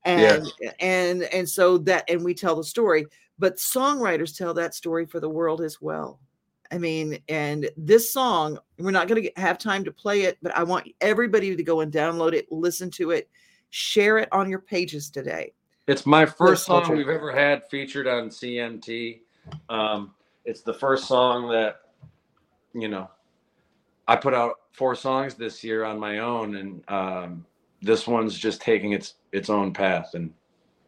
And 0.04 0.48
yes. 0.60 0.74
and 0.80 1.24
and 1.24 1.50
so 1.50 1.78
that 1.80 2.06
and 2.08 2.24
we 2.24 2.34
tell 2.34 2.56
the 2.56 2.64
story, 2.64 3.06
but 3.40 3.58
songwriters 3.58 4.36
tell 4.38 4.54
that 4.54 4.76
story 4.76 5.06
for 5.06 5.20
the 5.20 5.30
world 5.30 5.62
as 5.62 5.82
well. 5.82 6.20
I 6.72 6.78
mean, 6.78 7.20
and 7.30 7.70
this 7.76 8.14
song, 8.14 8.58
we're 8.78 8.92
not 8.92 9.08
going 9.08 9.24
to 9.24 9.32
have 9.36 9.58
time 9.58 9.84
to 9.84 9.92
play 9.92 10.22
it, 10.22 10.38
but 10.42 10.56
I 10.56 10.64
want 10.64 10.88
everybody 11.02 11.56
to 11.56 11.64
go 11.64 11.82
and 11.82 11.92
download 11.92 12.34
it, 12.34 12.52
listen 12.52 12.90
to 12.92 13.12
it, 13.12 13.30
share 13.72 14.18
it 14.20 14.30
on 14.32 14.50
your 14.50 14.60
pages 14.60 15.10
today 15.10 15.54
it's 15.92 16.06
my 16.06 16.26
first 16.26 16.66
song 16.66 16.96
we've 16.96 17.10
ever 17.10 17.32
had 17.32 17.68
featured 17.70 18.08
on 18.08 18.30
CMT. 18.30 19.20
Um, 19.68 20.14
it's 20.46 20.62
the 20.62 20.74
first 20.74 21.06
song 21.06 21.50
that, 21.50 21.82
you 22.74 22.88
know, 22.88 23.10
I 24.08 24.16
put 24.16 24.34
out 24.34 24.56
four 24.72 24.96
songs 24.96 25.36
this 25.36 25.64
year 25.64 25.84
on 25.84 26.00
my 26.00 26.20
own, 26.20 26.56
and 26.56 26.84
um, 26.90 27.46
this 27.82 28.08
one's 28.08 28.38
just 28.38 28.62
taking 28.62 28.94
its 28.94 29.16
its 29.34 29.50
own 29.50 29.74
path. 29.74 30.12
And 30.14 30.34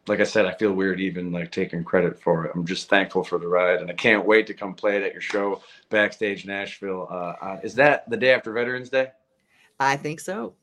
like 0.08 0.22
I 0.22 0.24
said, 0.24 0.46
I 0.46 0.54
feel 0.54 0.72
weird 0.72 1.02
even 1.02 1.32
like 1.32 1.52
taking 1.52 1.84
credit 1.84 2.22
for 2.22 2.46
it. 2.46 2.52
I'm 2.56 2.66
just 2.66 2.90
thankful 2.90 3.24
for 3.24 3.38
the 3.38 3.48
ride, 3.48 3.82
and 3.82 3.90
I 3.90 3.94
can't 3.94 4.26
wait 4.26 4.48
to 4.48 4.54
come 4.54 4.74
play 4.74 4.98
it 4.98 5.04
at 5.04 5.12
your 5.12 5.22
show 5.22 5.62
backstage 5.90 6.46
Nashville. 6.46 7.08
Uh, 7.12 7.46
uh, 7.46 7.60
is 7.62 7.76
that 7.76 8.10
the 8.10 8.18
day 8.18 8.34
after 8.34 8.54
Veterans 8.54 8.90
Day? 8.90 9.12
I 9.80 9.98
think 9.98 10.22
so. 10.22 10.54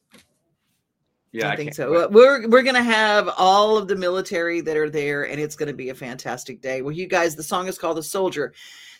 Yeah, 1.32 1.48
I, 1.48 1.52
I 1.52 1.56
think 1.56 1.74
so. 1.74 1.92
Wait. 1.92 2.10
We're 2.10 2.48
we're 2.48 2.62
gonna 2.62 2.82
have 2.82 3.28
all 3.36 3.76
of 3.76 3.86
the 3.88 3.96
military 3.96 4.60
that 4.62 4.76
are 4.76 4.90
there, 4.90 5.28
and 5.28 5.40
it's 5.40 5.54
gonna 5.56 5.72
be 5.72 5.90
a 5.90 5.94
fantastic 5.94 6.60
day. 6.60 6.82
Well, 6.82 6.92
you 6.92 7.06
guys, 7.06 7.36
the 7.36 7.42
song 7.42 7.68
is 7.68 7.78
called 7.78 7.96
"The 7.96 8.02
Soldier." 8.02 8.52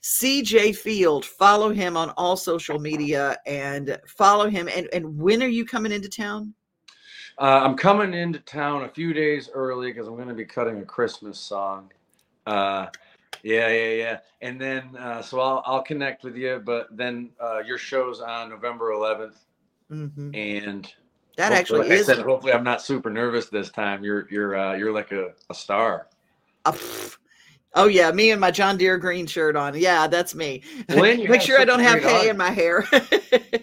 CJ 0.03 0.77
Field, 0.77 1.27
follow 1.27 1.71
him 1.73 1.97
on 1.97 2.11
all 2.11 2.37
social 2.37 2.79
media 2.79 3.37
and 3.47 3.99
follow 4.07 4.49
him. 4.49 4.69
And 4.75 4.89
and 4.93 5.19
when 5.19 5.43
are 5.43 5.49
you 5.49 5.65
coming 5.65 5.93
into 5.93 6.09
town? 6.09 6.55
Uh, 7.39 7.61
I'm 7.63 7.77
coming 7.77 8.15
into 8.15 8.39
town 8.41 8.85
a 8.85 8.89
few 8.89 9.13
days 9.13 9.51
early 9.53 9.93
because 9.93 10.09
I'm 10.09 10.17
going 10.17 10.29
to 10.29 10.35
be 10.35 10.45
cutting 10.45 10.79
a 10.79 10.85
Christmas 10.85 11.39
song. 11.39 11.91
Uh, 12.47 12.87
yeah, 13.43 13.69
yeah, 13.69 13.93
yeah. 13.93 14.19
And 14.43 14.61
then 14.61 14.97
uh, 14.97 15.23
so 15.23 15.41
I'll 15.41 15.63
I'll 15.67 15.83
connect 15.83 16.25
with 16.25 16.37
you. 16.37 16.63
But 16.65 16.97
then 16.97 17.31
uh, 17.41 17.61
your 17.61 17.79
show's 17.79 18.21
on 18.21 18.51
November 18.51 18.93
11th, 18.93 19.37
mm-hmm. 19.91 20.35
and 20.35 20.93
that 21.41 21.53
hopefully, 21.53 21.81
actually 21.81 21.97
is. 21.97 22.07
Said, 22.07 22.19
hopefully, 22.19 22.53
I'm 22.53 22.65
not 22.65 22.83
super 22.83 23.11
nervous 23.11 23.47
this 23.47 23.71
time. 23.71 24.05
You're 24.05 24.29
you're 24.31 24.57
uh, 24.57 24.75
you're 24.75 24.93
like 24.93 25.13
a, 25.13 25.33
a 25.49 25.55
star. 25.55 26.07
Uh, 26.65 26.77
oh 27.75 27.87
yeah, 27.87 28.13
me 28.13 28.31
and 28.31 28.41
my 28.41 28.51
John 28.51 28.77
Deere 28.77 28.99
green 28.99 29.27
shirt 29.27 29.57
on. 29.57 29.79
Yeah, 29.79 30.07
that's 30.07 30.35
me. 30.35 30.63
Make 30.89 31.41
sure 31.41 31.61
I 31.61 31.65
don't 31.65 31.81
have 31.81 32.03
hay 32.03 32.09
audience. 32.09 32.31
in 32.31 32.37
my 32.37 32.51
hair. 32.51 32.85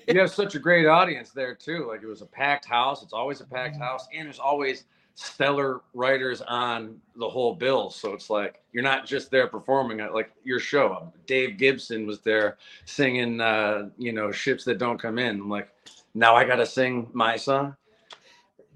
you 0.07 0.19
have 0.19 0.31
such 0.31 0.55
a 0.55 0.59
great 0.59 0.85
audience 0.87 1.29
there 1.31 1.53
too. 1.53 1.87
Like 1.87 2.01
it 2.01 2.07
was 2.07 2.21
a 2.21 2.25
packed 2.25 2.65
house. 2.65 3.03
It's 3.03 3.13
always 3.13 3.41
a 3.41 3.45
packed 3.45 3.77
house, 3.77 4.07
and 4.13 4.25
there's 4.25 4.39
always 4.39 4.85
stellar 5.19 5.81
writers 5.95 6.41
on 6.43 7.01
the 7.15 7.27
whole 7.27 7.55
bill. 7.55 7.89
So 7.89 8.13
it's 8.13 8.29
like 8.29 8.61
you're 8.71 8.83
not 8.83 9.05
just 9.05 9.31
there 9.31 9.47
performing 9.47 9.99
at 9.99 10.13
like 10.13 10.31
your 10.43 10.59
show. 10.59 11.11
Dave 11.25 11.57
Gibson 11.57 12.05
was 12.05 12.21
there 12.21 12.57
singing, 12.85 13.41
uh, 13.41 13.89
you 13.97 14.13
know, 14.13 14.31
ships 14.31 14.63
that 14.65 14.77
don't 14.77 14.99
come 14.99 15.17
in. 15.17 15.41
I'm 15.41 15.49
like, 15.49 15.69
now 16.17 16.35
I 16.35 16.43
got 16.45 16.55
to 16.55 16.65
sing 16.65 17.09
my 17.13 17.37
song. 17.37 17.75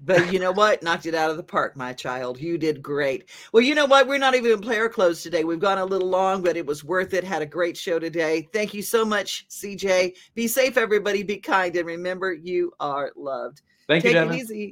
But 0.04 0.32
you 0.32 0.38
know 0.38 0.52
what? 0.52 0.82
Knocked 0.82 1.06
it 1.06 1.14
out 1.14 1.30
of 1.30 1.36
the 1.36 1.42
park, 1.42 1.76
my 1.76 1.92
child. 1.92 2.40
You 2.40 2.58
did 2.58 2.82
great. 2.82 3.28
Well, 3.52 3.62
you 3.62 3.74
know 3.74 3.86
what? 3.86 4.08
We're 4.08 4.18
not 4.18 4.34
even 4.34 4.50
in 4.50 4.60
player 4.60 4.88
clothes 4.88 5.22
today. 5.22 5.44
We've 5.44 5.60
gone 5.60 5.78
a 5.78 5.84
little 5.84 6.08
long, 6.08 6.42
but 6.42 6.56
it 6.56 6.66
was 6.66 6.82
worth 6.82 7.14
it. 7.14 7.22
Had 7.22 7.42
a 7.42 7.46
great 7.46 7.76
show 7.76 7.98
today. 7.98 8.48
Thank 8.52 8.74
you 8.74 8.82
so 8.82 9.04
much, 9.04 9.46
CJ. 9.48 10.14
Be 10.34 10.48
safe, 10.48 10.76
everybody. 10.76 11.22
Be 11.22 11.36
kind. 11.36 11.74
And 11.76 11.86
remember, 11.86 12.32
you 12.32 12.72
are 12.80 13.12
loved. 13.16 13.62
Thank 13.86 14.02
Take 14.02 14.14
you, 14.14 14.20
Devin. 14.20 14.34
it 14.34 14.38
easy. 14.38 14.58